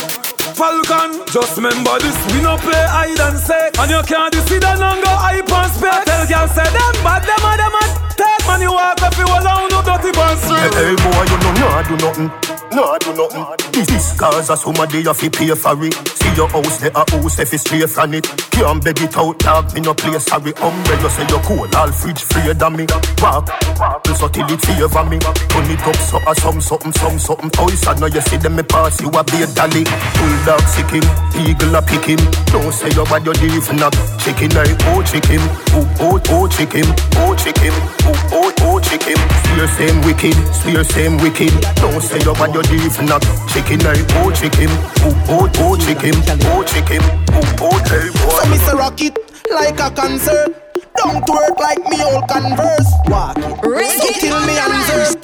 [0.58, 1.22] Falcon.
[1.30, 3.78] Just remember this, we no play hide and seek.
[3.78, 6.06] And you can't deceive and no go hype and spec.
[6.06, 7.84] Tell girl say them bad, them a them a
[8.18, 11.54] take man you walk up you alone, no dirty band Hey, hey boy, you know
[11.62, 12.30] nah do nothing,
[12.72, 13.46] nah do nothing.
[13.72, 15.94] This is cause of somebody you fi pay for it.
[16.18, 18.26] See your house, there a house if it's straight from it.
[18.52, 20.54] Can't beg it out, dog, me no play sorry.
[20.58, 22.86] Umbrella say you cool, all fridge free than me.
[23.22, 23.50] Walk,
[23.80, 25.18] walk, so till it favor me.
[25.20, 27.50] Turn it up, so a some something, some something.
[27.52, 29.84] Toys, I know you see them me pass, you a be a dolly.
[30.18, 31.06] Bulldog sick him,
[31.46, 32.20] eagle a pick him.
[32.52, 35.42] Don't say you bad, you leave not chicken, I oh chicken,
[35.78, 36.86] oh oh oh chicken,
[37.22, 37.74] oh chicken,
[38.10, 39.18] oh oh oh chicken.
[39.54, 41.54] Swear same wicked, swear same wicked.
[41.78, 43.22] Don't say you bad, you leave not
[43.54, 44.70] chicken, I oh chicken,
[45.06, 46.16] oh oh oh chicken,
[46.50, 48.42] oh chicken, oh oh hey boy.
[48.42, 49.18] So me say rock it
[49.52, 50.56] like a concert.
[50.98, 52.90] Don't work like me old converse.
[53.08, 54.02] Walk it.
[54.02, 55.16] So kill me and verse.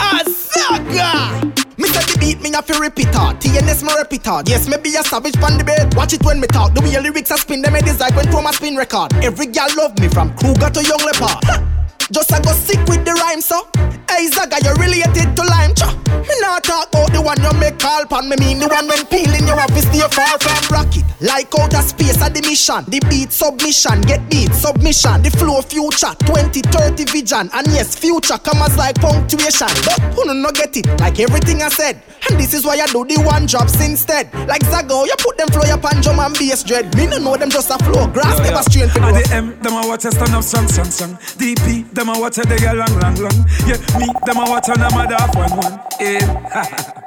[0.00, 1.44] Azaga.
[1.76, 3.14] Me say the beat me have to repeat it.
[3.14, 4.48] TNS me repeat it.
[4.48, 5.94] Yes, me be a savage pan the bed.
[5.94, 6.74] Watch it when me talk.
[6.74, 9.12] The way lyrics I spin them, I design when Thomas spin record.
[9.22, 11.68] Every girl love me from Kruger to Young Leopard.
[12.12, 13.66] Just I go sick with the rhyme, so.
[14.12, 15.88] Hey Zaga, you related to Lime, cha.
[16.28, 19.00] Me not talk about the one you make call pan me mean the one when
[19.08, 21.08] peeling you have to stay far from rocket.
[21.24, 22.84] Like outer space at the mission.
[22.92, 25.22] The beat submission, get beat submission.
[25.24, 27.48] The flow future, 2030 vision.
[27.56, 29.72] And yes, future commas like punctuation.
[29.88, 30.84] But who no get it?
[31.00, 32.02] Like everything I said.
[32.28, 34.28] And this is why I do the one drops instead.
[34.46, 36.94] Like Zago, you put them flow up and drum and bass dread.
[36.94, 38.06] Me no know them just a flow.
[38.12, 40.90] Grass yeah, never straight for the M, them I watch a stand up strong, strong,
[40.90, 41.14] strong.
[41.40, 43.38] DP, them a watch a they get long, long, long.
[43.66, 45.80] Yeah, me, them a watch a them a half one, one.
[46.00, 46.92] Yeah.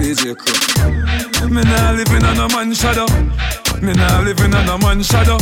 [0.00, 1.48] DJ Crow.
[1.48, 3.06] Me nah living on a man shadow.
[3.80, 5.38] Me nah living on a man shadow.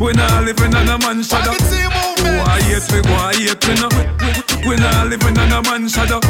[0.00, 1.52] We nah living on a man shadow.
[1.52, 3.00] Why hate me?
[3.10, 3.88] Why hate me now?
[4.68, 6.20] We nah living on a man shadow.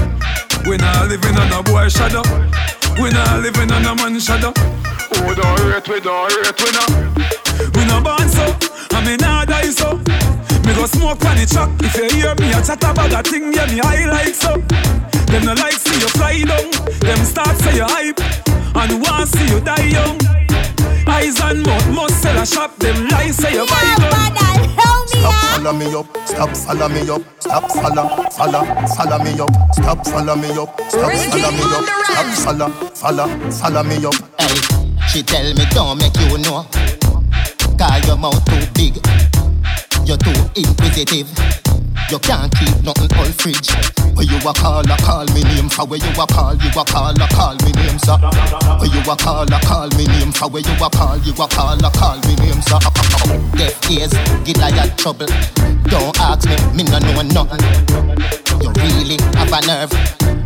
[0.66, 2.22] We nah living on a boy shadow.
[3.02, 4.52] We nah living on a man shadow.
[4.56, 6.88] Oh, don't rate we, don't rate we now.
[7.74, 8.44] We nah born so,
[8.96, 10.00] and me nah die so.
[10.84, 11.70] Me go smoke on the truck.
[11.80, 14.52] If you hear me a chat about that thing, yeah, me I like so.
[15.32, 16.68] Them no like see you fly down.
[17.00, 18.20] Them start say you hype
[18.76, 20.20] and want see you die young.
[21.08, 22.76] Eyes and mouth must sell a shop.
[22.76, 24.36] Them lies say you buy gun.
[25.08, 30.04] Stop follow me up, stop follow me up, stop follow, follow, follow me up, stop
[30.04, 34.16] follow me up, stop follow me up, stop follow, follow, follow me up.
[34.36, 34.52] Hey,
[35.08, 36.68] she tell me don't make you know,
[37.78, 39.00] cause your mouth too big,
[40.06, 41.63] you're too inquisitive.
[42.14, 43.74] You can't keep nothing all fridge.
[44.14, 46.84] Where you a call, a call me name for where you a call, you a
[46.84, 48.16] call, a call me name, sir.
[48.78, 51.48] Where you a call, a call me name for where you a call, you a
[51.48, 52.78] call, a call me name, sir.
[53.58, 54.12] Deaf ears,
[54.44, 55.26] get like trouble.
[55.90, 58.14] Don't ask me, me no know nothing.
[58.62, 59.92] You really have a nerve,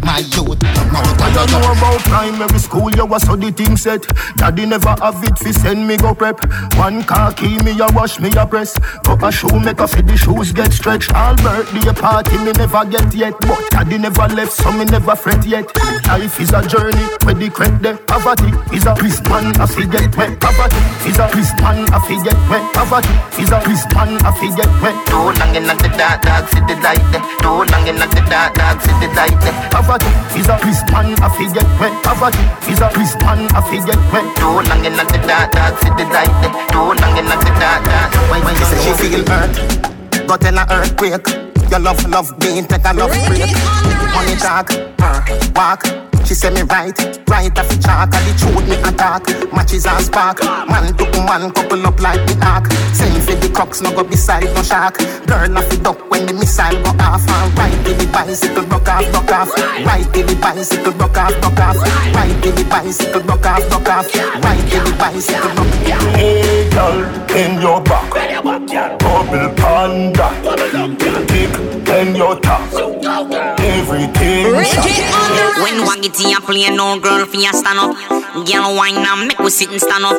[0.03, 0.61] my youth.
[0.91, 4.07] Now I don't know about primary school, you was so the thing set.
[4.37, 6.41] Daddy never have it fi send me go prep.
[6.77, 8.79] One car key me a wash me a press.
[9.05, 11.13] Go a shoe make a fit the shoes get stretched.
[11.13, 15.43] All birthday party me never get yet, but daddy never left so me never fret
[15.45, 15.67] yet.
[16.07, 17.99] Life is a journey where the credit there.
[18.07, 20.39] Poverty is a priest man a fi get wet.
[20.39, 22.63] Poverty is a priest man a fi get wet.
[22.75, 23.11] Poverty
[23.43, 24.95] is a priest man a fi get wet.
[25.11, 27.27] Too long in the dark, dark city light there.
[27.43, 29.35] Too long in the dark, dark city light.
[29.43, 29.55] Eh.
[29.75, 31.95] Poverty is a priest man a fi get wet.
[32.07, 34.27] Poverty is a priest man a fi get wet.
[34.39, 36.55] Too long in the dark, dark city light there.
[36.71, 38.11] Too long in the dark, dark.
[38.31, 39.78] When, when she say she feel hurt,
[40.29, 41.27] got in a earthquake.
[41.71, 43.51] Your love, love being take a love break.
[44.15, 44.71] Money talk,
[45.01, 45.23] uh,
[45.57, 45.83] walk.
[46.29, 46.93] She say me right,
[47.27, 50.45] right off the chalk And the truth me attack, matches and spark.
[50.45, 54.45] Man to man couple up like the ark Same for the crocks, no go beside
[54.53, 57.25] no shark Girl off the duck when the missile go off.
[57.25, 59.49] And right to the bicycle, broke off, broke off.
[59.89, 61.77] Right to the bicycle, broke off, broke off.
[62.13, 64.15] Right to the bicycle, broke off, broke off.
[64.45, 66.05] Right to the bicycle, broke off.
[66.13, 68.13] Hey girl, in your back.
[68.99, 70.29] Bubble panda
[71.29, 74.51] Kick in your top Everything
[75.63, 77.95] When Waggity a play, no girl for you stand up
[78.43, 80.19] Girl wine and make we sit and stand up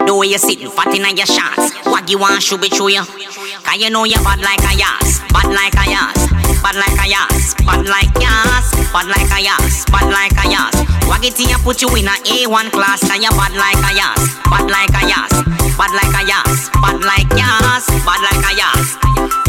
[0.00, 3.76] The way you sitting fat in your shots Waggy want should be true you Cause
[3.76, 6.24] you know you bad like a yas Bad like a yas
[6.64, 10.76] Bad like a yas Bad like yas Bad like a yas Bad like a yas
[11.04, 14.72] Waggity a put you in a A1 class Cause you bad like a yas Bad
[14.72, 15.36] like a yas
[15.76, 18.88] Bad like a yas Bad like yas Bad like a yas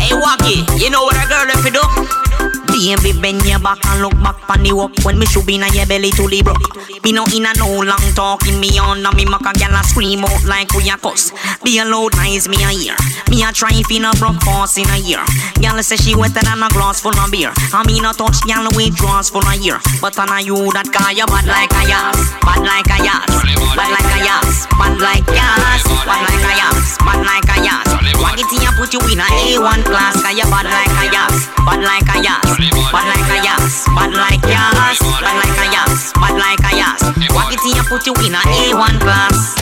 [0.04, 2.27] Hey Waggy, you know what a girl if you do?
[2.78, 4.94] Baby, bend your back and look back on the walk.
[5.02, 6.62] When me should be in your belly to the broke
[7.02, 10.22] Me no in a no long talking Me on me make a gal a scream
[10.22, 11.34] out like we a cuss.
[11.66, 12.94] Be a loud nice me a hear.
[13.34, 15.26] Me a try fin a broke force in a year.
[15.58, 17.50] Gal say she wetter than a glass full of beer.
[17.74, 19.82] I me no touch gal with draws full of year.
[19.98, 23.34] But I know you that guy you bad like a yas Bad like a yas
[23.74, 28.20] Bad like a yas Bad like yas Bad like a yas Bad like a yas
[28.24, 31.84] Waggity a put you in a A1 class Cause you bad like a yas Bad
[31.84, 32.48] like a yas
[32.92, 37.02] Bad like a yas, bad like yas, bad like a yas, bad like a yas.
[37.36, 39.56] Waggity, I put you in a A1 class.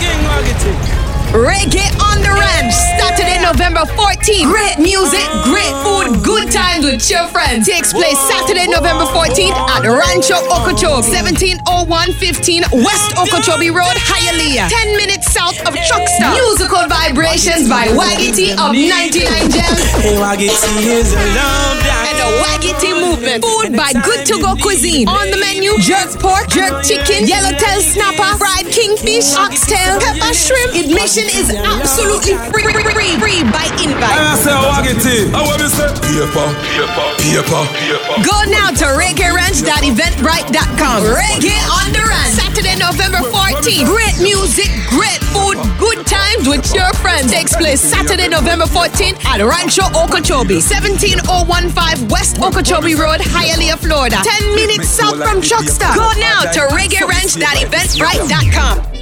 [0.00, 1.11] King Waggity.
[1.32, 4.52] Reggae on the Ranch, Saturday, November 14th.
[4.52, 7.64] Great music, great food, good times with your friends.
[7.64, 15.32] Takes place Saturday, November 14th at Rancho Okeechobee, 170115 West Okeechobee Road, Hialeah, 10 minutes
[15.32, 16.36] south of Truckstop.
[16.36, 19.80] Musical vibrations by Waggy T of 99 Gems.
[20.04, 21.80] Hey, Waggy T is a love
[22.12, 23.40] And the Waggy T movement.
[23.40, 25.08] Food by Good To Go Cuisine.
[25.08, 30.76] On the menu, jerk pork, jerk chicken, yellowtail snapper, fried kingfish, oxtail, pepper shrimp.
[30.76, 34.18] Admission is absolutely free, free, free by invite.
[34.18, 38.14] I say Waggity, I want to say Paper, paper, paper, paper.
[38.26, 41.02] Go now to reggaeranch.eventbrite.com.
[41.02, 42.34] Reggae on the Ranch.
[42.34, 43.86] Saturday, November 14th.
[43.86, 47.30] Great music, great food, good times with your friends.
[47.32, 54.16] Takes place Saturday, November 14th at Rancho Okeechobee, 17015 West Okeechobee Road, Hialeah, Florida.
[54.22, 55.88] 10 minutes south from Chuckster.
[55.96, 59.01] Go now to reggaeranch.eventbrite.com.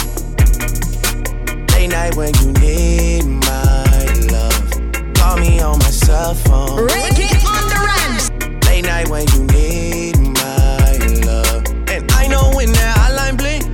[1.74, 4.72] Late night when you need my love.
[5.16, 6.88] Call me on my cell phone.
[6.88, 8.66] Reggae on the Ranch.
[8.66, 11.66] Late night when you need my love.
[11.90, 13.66] And I know when that hotline blink,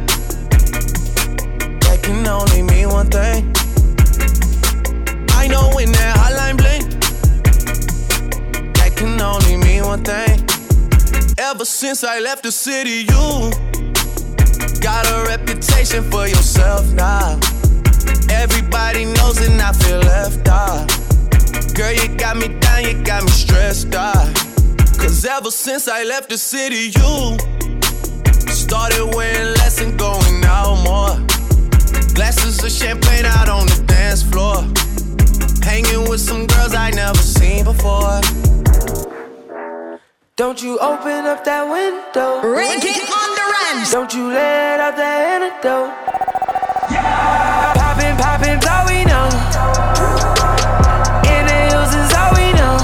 [1.81, 3.52] that can only mean one thing.
[5.53, 6.89] Know when that hotline blink,
[8.73, 10.41] that can only mean one thing.
[11.37, 13.51] Ever since I left the city, you
[14.81, 17.39] got a reputation for yourself now.
[18.31, 20.89] Everybody knows and I feel left out.
[21.75, 24.33] Girl, you got me down, you got me stressed out.
[24.97, 27.37] Cause ever since I left the city, you
[28.49, 31.15] started wearing less and going out more.
[32.15, 34.65] Glasses of champagne out on the dance floor.
[35.73, 38.21] Hanging with some girls I never seen before.
[40.35, 42.45] Don't you open up that window.
[42.45, 43.89] Reggae on the Ranch.
[43.89, 45.89] Don't you let out the antidote.
[46.93, 47.73] Yeah.
[47.73, 49.25] Poppin', poppin', all we know.
[51.33, 52.77] In the hills is all we know.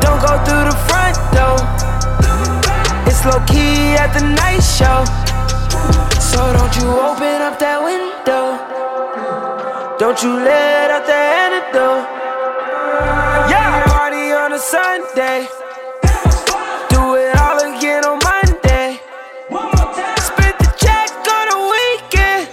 [0.00, 1.60] Don't go through the front door.
[3.04, 5.04] It's low key at the night show.
[6.16, 8.13] So don't you open up that window.
[9.96, 12.04] Don't you let out the antidote.
[13.48, 15.46] Yeah, party on a Sunday.
[16.90, 18.98] Do it all again on Monday.
[20.18, 22.48] Spit the check on the weekend.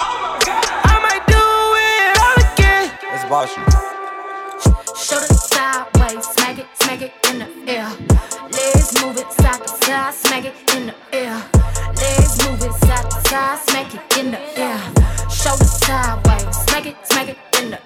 [0.00, 0.38] Oh
[0.84, 1.44] I might do
[1.80, 2.84] it all again.
[3.10, 3.64] Let's boss you.
[4.94, 7.88] Shoulder sideways, smack it, smack it in the air.
[8.52, 10.94] Legs move it side to side, smack it in the
[16.82, 17.81] smack it, smack it in the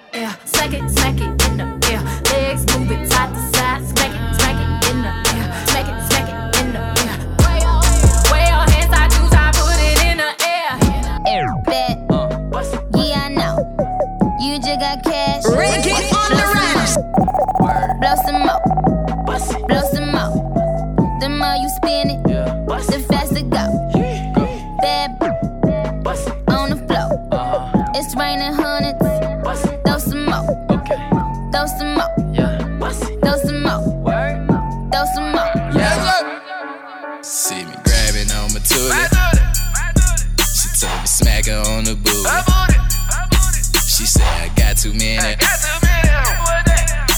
[44.87, 45.35] too many.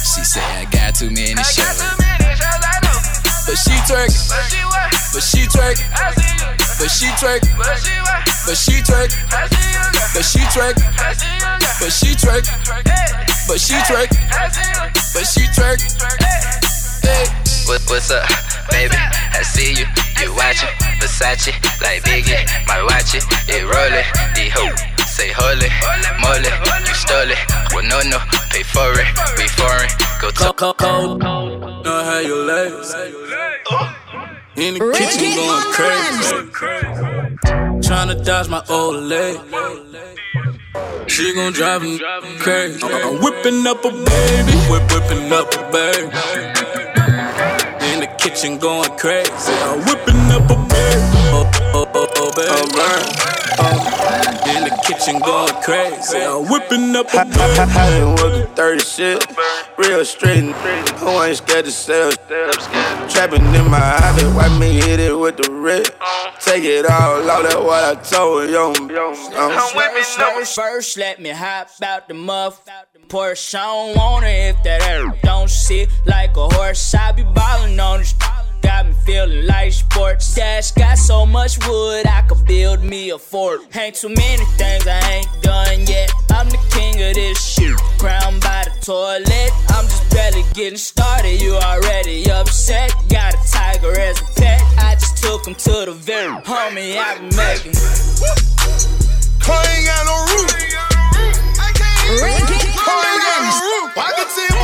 [0.01, 1.77] She said I got too many shows.
[3.45, 4.09] But she twerk,
[5.13, 5.77] but she twerk,
[6.79, 7.41] but she twerk,
[8.45, 9.09] but she twerk,
[10.13, 10.77] but she twerk,
[11.79, 12.45] but she twerk,
[13.47, 14.09] but she twerk,
[15.13, 15.79] but she twerk.
[17.03, 17.25] Hey.
[17.67, 18.27] What, what's up,
[18.71, 18.95] baby?
[18.97, 19.85] I see you,
[20.21, 22.45] you watching Versace like Biggie.
[22.65, 24.05] My watch it, it rollin'.
[24.33, 24.88] The hoe
[25.19, 25.69] say holy,
[26.23, 26.51] moly,
[26.87, 27.41] you stole it.
[27.73, 28.19] Well, no, no,
[28.51, 29.09] pay for it.
[29.37, 29.91] We foreign,
[30.21, 31.19] go to cold, cold.
[31.83, 32.93] Know how you legs.
[34.55, 36.35] In the kitchen going crazy.
[37.85, 39.35] Tryna dodge my old leg.
[41.07, 41.99] She gon' drive me
[42.39, 42.79] crazy.
[42.83, 46.07] I'm whipping up a baby, whip whipping up a baby.
[47.89, 49.53] In the kitchen going crazy.
[49.67, 51.48] I'm whipping up a baby,
[51.79, 53.39] oh oh oh oh baby.
[54.49, 56.17] In the kitchen going crazy.
[56.17, 57.39] I'm whipping up a baby.
[57.39, 59.25] I been working 30 shit.
[59.77, 62.11] Real straight and who ain't scared to sell.
[63.09, 65.89] Trapping in my habit, why me hit it with the red?
[66.39, 68.73] Take it all out, that's what I told you.
[69.35, 72.65] I'm First, let me hop out the muff.
[73.07, 76.93] Porsche, I don't want it if that air don't sit like a horse.
[76.93, 78.13] I be ballin' on this.
[78.61, 80.35] Got me feeling like sports.
[80.35, 83.61] Dash got so much wood, I could build me a fort.
[83.75, 86.11] Ain't too many things I ain't done yet.
[86.31, 87.75] I'm the king of this shit.
[87.97, 89.51] Crowned by the toilet.
[89.69, 91.41] I'm just barely getting started.
[91.41, 92.93] You already upset.
[93.09, 94.61] Got a tiger as a pet.
[94.77, 97.75] I just took him to the very homie I been making.
[99.49, 100.53] I ain't got no roof.
[101.59, 103.97] I ain't got no roof.
[103.97, 104.58] I can see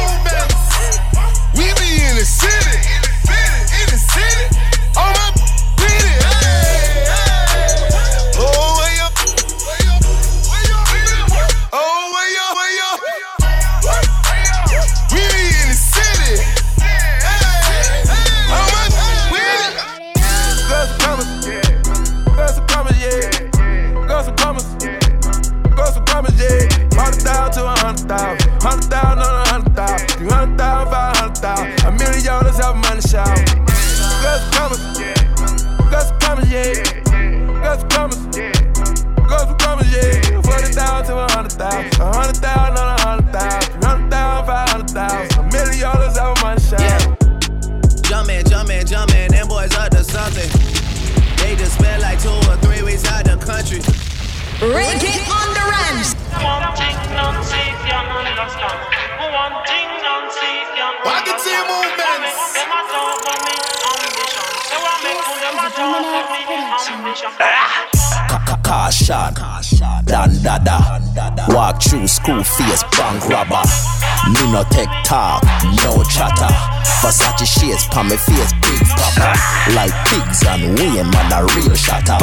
[78.09, 79.33] me face, big papa.
[79.73, 82.17] Like pigs and women, man a real shatter.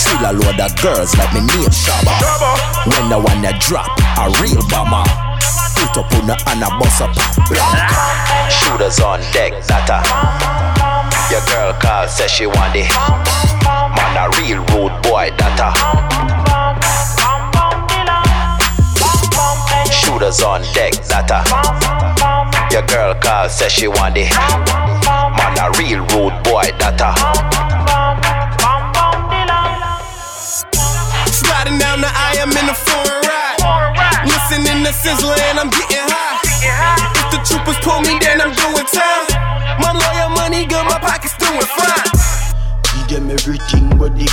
[0.00, 2.14] Trill a load of girls like me name Shabba.
[2.86, 5.04] When the one that drop, a real bomber.
[5.76, 7.12] Put up on the and a bus up.
[8.50, 10.00] Shooters on deck, data.
[11.30, 12.88] Your girl call, says she want it.
[13.96, 15.72] Man a real rude boy, data.
[19.92, 22.29] Shooters on deck, data.
[22.70, 24.30] Your girl call, says she want it.
[24.30, 27.10] Man a real rude boy, data.
[31.26, 33.58] Sliding down the I am in the foreign ride.
[34.24, 36.38] Listening to Sizzla and I'm getting high.
[37.18, 39.26] If the troopers pull me, then I'm doing time.
[39.82, 42.06] My lawyer money good, my pockets doing fine.
[43.08, 44.30] Give them everything but they.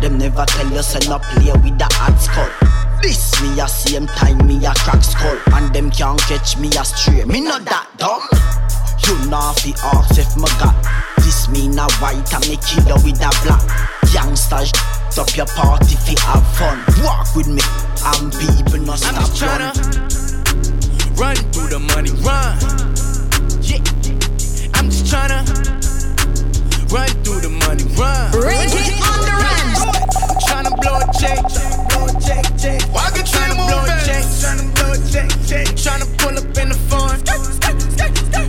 [0.00, 2.77] Them never tell you send up play with the hot skull.
[3.02, 6.84] This me a same time me a crack skull And them can't catch me a
[6.84, 8.22] stray Me not that dumb
[9.06, 10.76] You know fi ask if me got
[11.18, 13.64] This me na white and me kill you with a black
[14.12, 14.72] Youngsters
[15.18, 17.62] up your party fi have fun Walk with me
[18.04, 20.28] and people no stop I'm just tryna
[21.18, 22.54] Run through the money, run.
[23.58, 23.82] Yeah.
[24.78, 25.42] I'm just tryna
[26.92, 28.30] run through the money, run.
[28.38, 29.82] Reggae on the Ranch.
[30.46, 31.42] Tryna blow a check,
[32.58, 33.26] blow a check, check.
[33.26, 35.66] Tryna blow a check, tryna blow a check, check.
[35.78, 37.18] Tryna pull up in the phone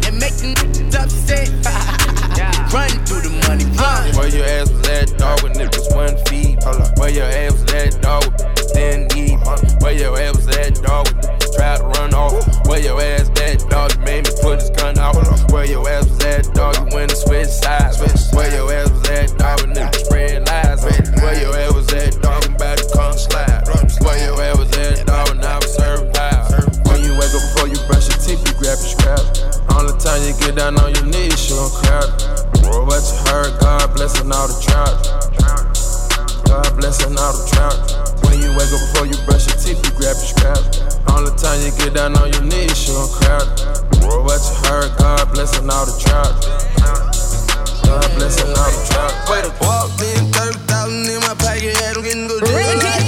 [0.08, 0.54] and make them
[0.98, 1.50] upset.
[2.74, 4.16] Run through the money, run.
[4.16, 6.62] Where your ass was at, dog, when it was one feet.
[6.64, 6.98] Hold up.
[6.98, 8.26] Where your ass was at, dog,
[8.74, 9.38] didn't eat.
[9.82, 11.08] Where your ass was at, dog,
[11.56, 12.68] try to run off.
[12.68, 15.16] Where your ass at, dog, made me put his gun out.
[15.52, 17.98] Where your ass was at, dog, you went and switched sides.
[18.34, 19.99] Where your ass was at, dog, when niggas
[30.30, 32.06] Only time you get down on your knees, you don't crowd.
[32.62, 35.02] Boy, what you heard, God blessing all the trout.
[36.46, 37.74] God blessing all the trout.
[38.22, 40.86] When you wake up before you brush your teeth, you grab your scraps.
[41.10, 43.50] Only time you get down on your knees, you don't crowd.
[44.06, 46.38] Boy, what you heard, God blessing all the trout.
[47.90, 49.14] God blessing all the trout.
[49.34, 52.99] Wait a walked in, 30,000 in my pocket, had them getting good.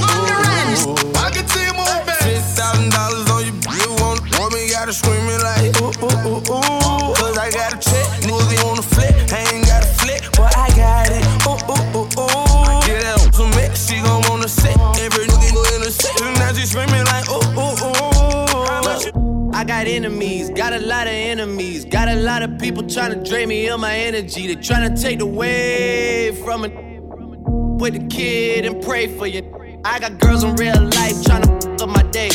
[14.64, 19.52] Gon' every nigga go in the set, now she screaming like, ooh, ooh, ooh.
[19.54, 23.30] I got enemies, got a lot of enemies, got a lot of people trying to
[23.30, 24.48] drain me of my energy.
[24.48, 26.74] They trying to take the away from it
[27.80, 29.44] with the kid and pray for you.
[29.86, 32.30] I got girls in real life trying to up my day.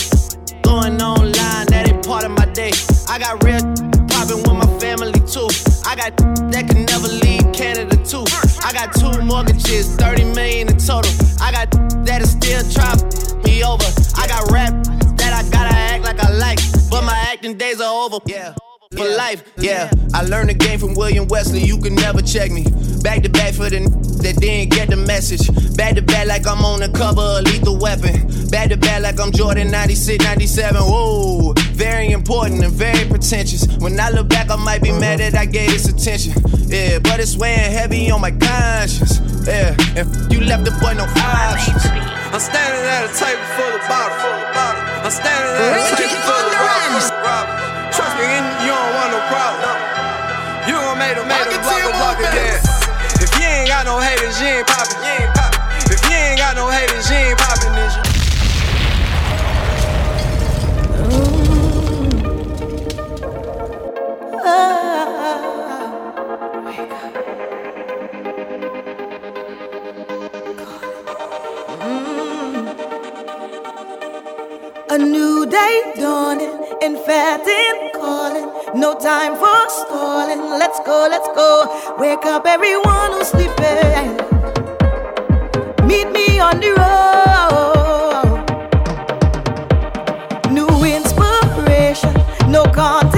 [0.63, 2.73] Going online, that ain't part of my day.
[3.09, 3.61] I got real
[4.07, 5.49] popping with my family too.
[5.87, 6.17] I got
[6.53, 8.25] that can never leave Canada too.
[8.67, 11.13] I got two mortgages, 30 million in total.
[11.41, 11.71] I got
[12.05, 12.97] that is still try
[13.45, 13.87] me over.
[14.17, 14.75] I got rap
[15.19, 16.59] that I gotta act like I like,
[16.91, 18.19] but my acting days are over.
[18.27, 18.57] Yeah.
[18.97, 19.45] For life.
[19.59, 21.61] Yeah, I learned the game from William Wesley.
[21.61, 22.65] You can never check me.
[23.03, 23.93] Back to back for the n-
[24.25, 25.47] that didn't get the message.
[25.77, 28.25] Back to back like I'm on the cover of Lethal Weapon.
[28.49, 30.81] Back to back like I'm Jordan 96, 97.
[30.81, 33.67] Whoa, very important and very pretentious.
[33.79, 35.01] When I look back, I might be uh-huh.
[35.01, 36.33] mad that I gave this attention.
[36.67, 39.21] Yeah, but it's weighing heavy on my conscience.
[39.47, 41.85] Yeah, and you left the boy no options.
[42.33, 44.25] I'm standing at a table full of bottles.
[45.05, 47.56] I'm standing at a table full of robbers.
[53.87, 54.99] Got no haters, you ain't poppin'.
[55.93, 58.03] If you ain't got no haters, you ain't poppin', ninja.
[74.91, 78.56] A new day dawning, infecting, calling.
[78.75, 80.41] No time for stalling.
[80.59, 81.95] Let's go, let's go.
[81.99, 84.17] Wake up everyone who's sleeping.
[85.87, 87.07] Meet me on the road.
[90.53, 92.13] New inspiration,
[92.51, 93.16] no contemplation,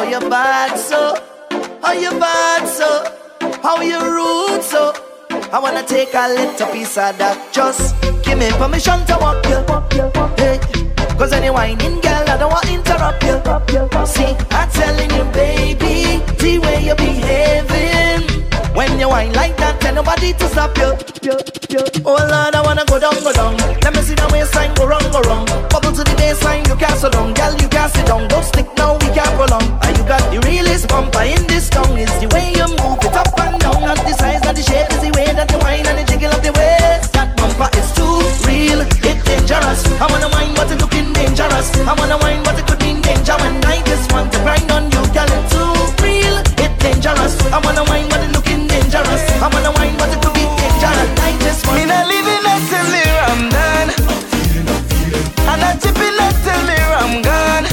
[0.00, 1.14] how you bad so?
[1.82, 3.04] How you bad so?
[3.62, 4.94] How you rude so?
[5.52, 7.52] I wanna take a little piece of that.
[7.52, 9.60] Just give me permission to walk you.
[10.38, 10.58] Hey.
[11.18, 13.36] Cause any whining girl, I don't want to interrupt you.
[14.06, 18.29] See, I'm telling you, baby, the way you're behaving.
[18.80, 20.96] When you whine like that, tell nobody to stop you.
[22.00, 23.60] Oh Lord, I wanna go down, go down.
[23.84, 25.44] Let me see the waistline go wrong, go wrong.
[25.68, 28.24] Bubble to the baseline, you can't sit down, girl, you can't sit down.
[28.32, 29.68] Don't stick now, we can't prolong.
[29.84, 31.92] And you got the realest bumper in this town.
[32.00, 34.88] It's the way you move it up and down, not the size, not the shape,
[34.88, 37.12] it's the way that you whine and the jiggle of the waist.
[37.12, 38.16] That bumper is too
[38.48, 39.84] real, it's dangerous.
[40.00, 41.68] I wanna whine, but it's looking dangerous.
[41.84, 44.88] I wanna whine, but it could be danger when I just want to grind on
[44.88, 45.28] you, girl.
[45.28, 45.68] It's too
[46.00, 47.36] real, it's dangerous.
[47.52, 48.39] I wanna whine, but it
[49.40, 49.48] looking dangerous.
[49.48, 51.10] I wanna whine, but it could be dangerous.
[51.20, 51.78] I just want.
[51.78, 53.90] Me not living until me I'm done.
[53.90, 55.40] I'm feeling, I'm feeling.
[55.48, 57.66] And not tipping until me I'm gone.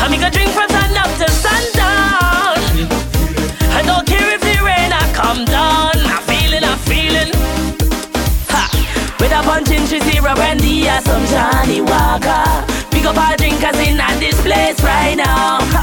[0.00, 2.58] I'm gonna drink from sun up to sundown.
[2.58, 3.72] I'm feeling, I'm feeling.
[3.72, 5.96] I don't care if the rain or come down.
[5.96, 7.32] I'm feeling, I'm feeling.
[8.50, 8.62] Ha!
[9.20, 12.46] With a punch in zero brandy or some Johnnie Walker.
[12.90, 15.60] Pick up our drinkers in at this place right now.
[15.74, 15.82] Ha!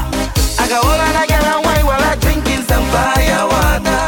[0.58, 4.05] I got all of that girl and wine while I drinking some fire water.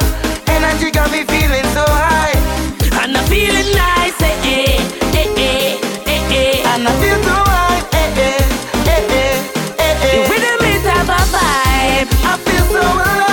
[12.30, 13.27] I feel so alive.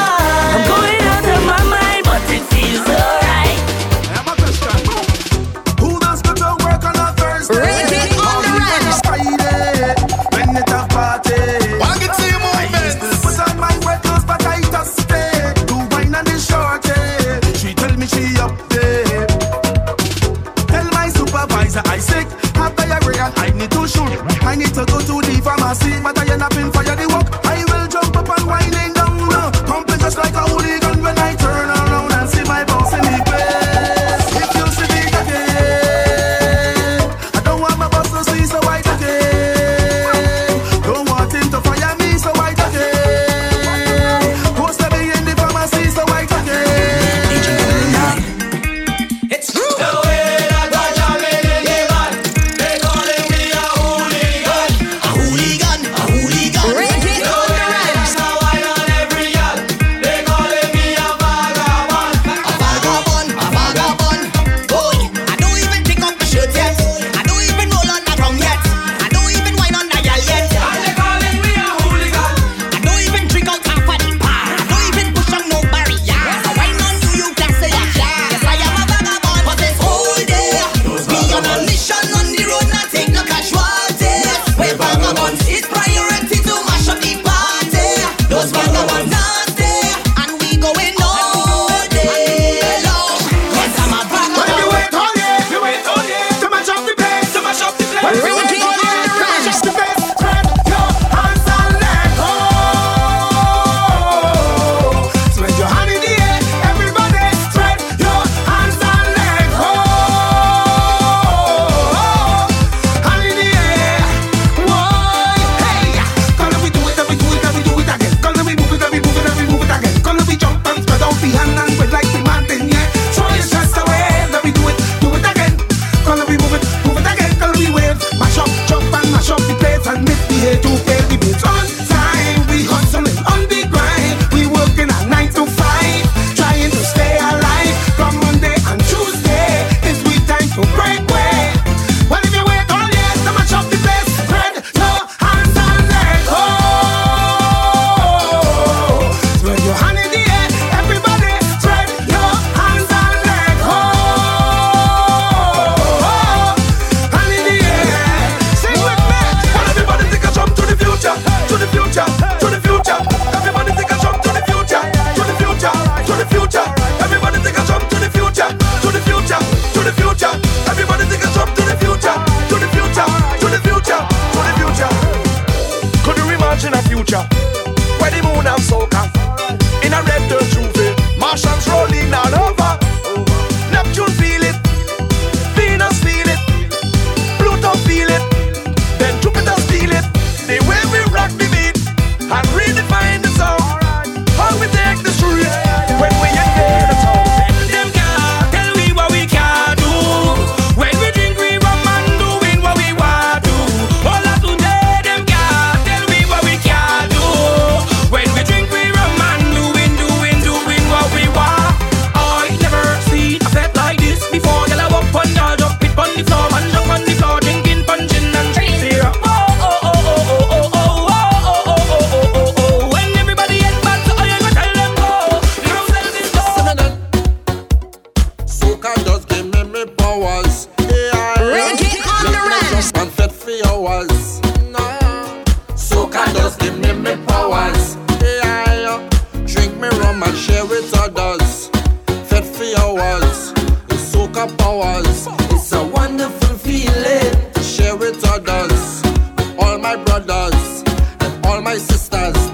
[251.66, 252.45] mais cestas.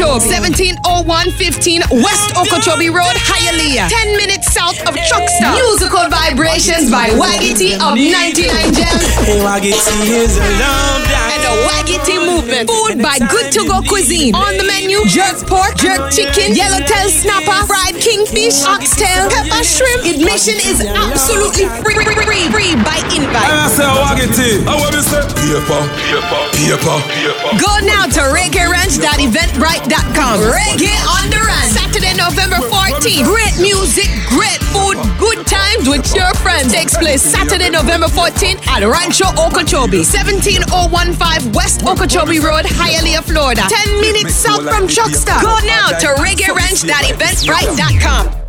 [0.00, 0.32] Okeechobee.
[0.80, 3.88] 170115 West Okeechobee Road, Hialeah.
[3.88, 5.54] 10 minutes south of Chuckstown.
[5.60, 9.04] Musical Vibrations by Waggy of 99 Jamz.
[9.28, 12.70] Hey, Waggy is And the Waggy Movement.
[12.70, 14.34] Food by Good To Go Cuisine.
[14.34, 20.04] On the menu, jerk pork, jerk chicken, yellowtail snapper, fried kingfish, oxtail, pepper shrimp.
[20.08, 23.44] Admission is absolutely free, free, free, free by invite.
[23.52, 24.64] And I say Waggy T.
[24.64, 27.39] I want to say paper, paper, paper, paper.
[27.58, 30.38] Go now to reggaeranch.eventbrite.com.
[30.38, 31.66] Reggae on the run.
[31.68, 33.24] Saturday, November 14th.
[33.24, 36.70] Great music, great food, good times with your friends.
[36.72, 43.62] Takes place Saturday, November 14th at Rancho Okeechobee, 17015 West Okeechobee Road, Hialeah, Florida.
[43.68, 45.42] 10 minutes south from Chuckstown.
[45.42, 48.39] Go now to reggaeranch.eventbrite.com.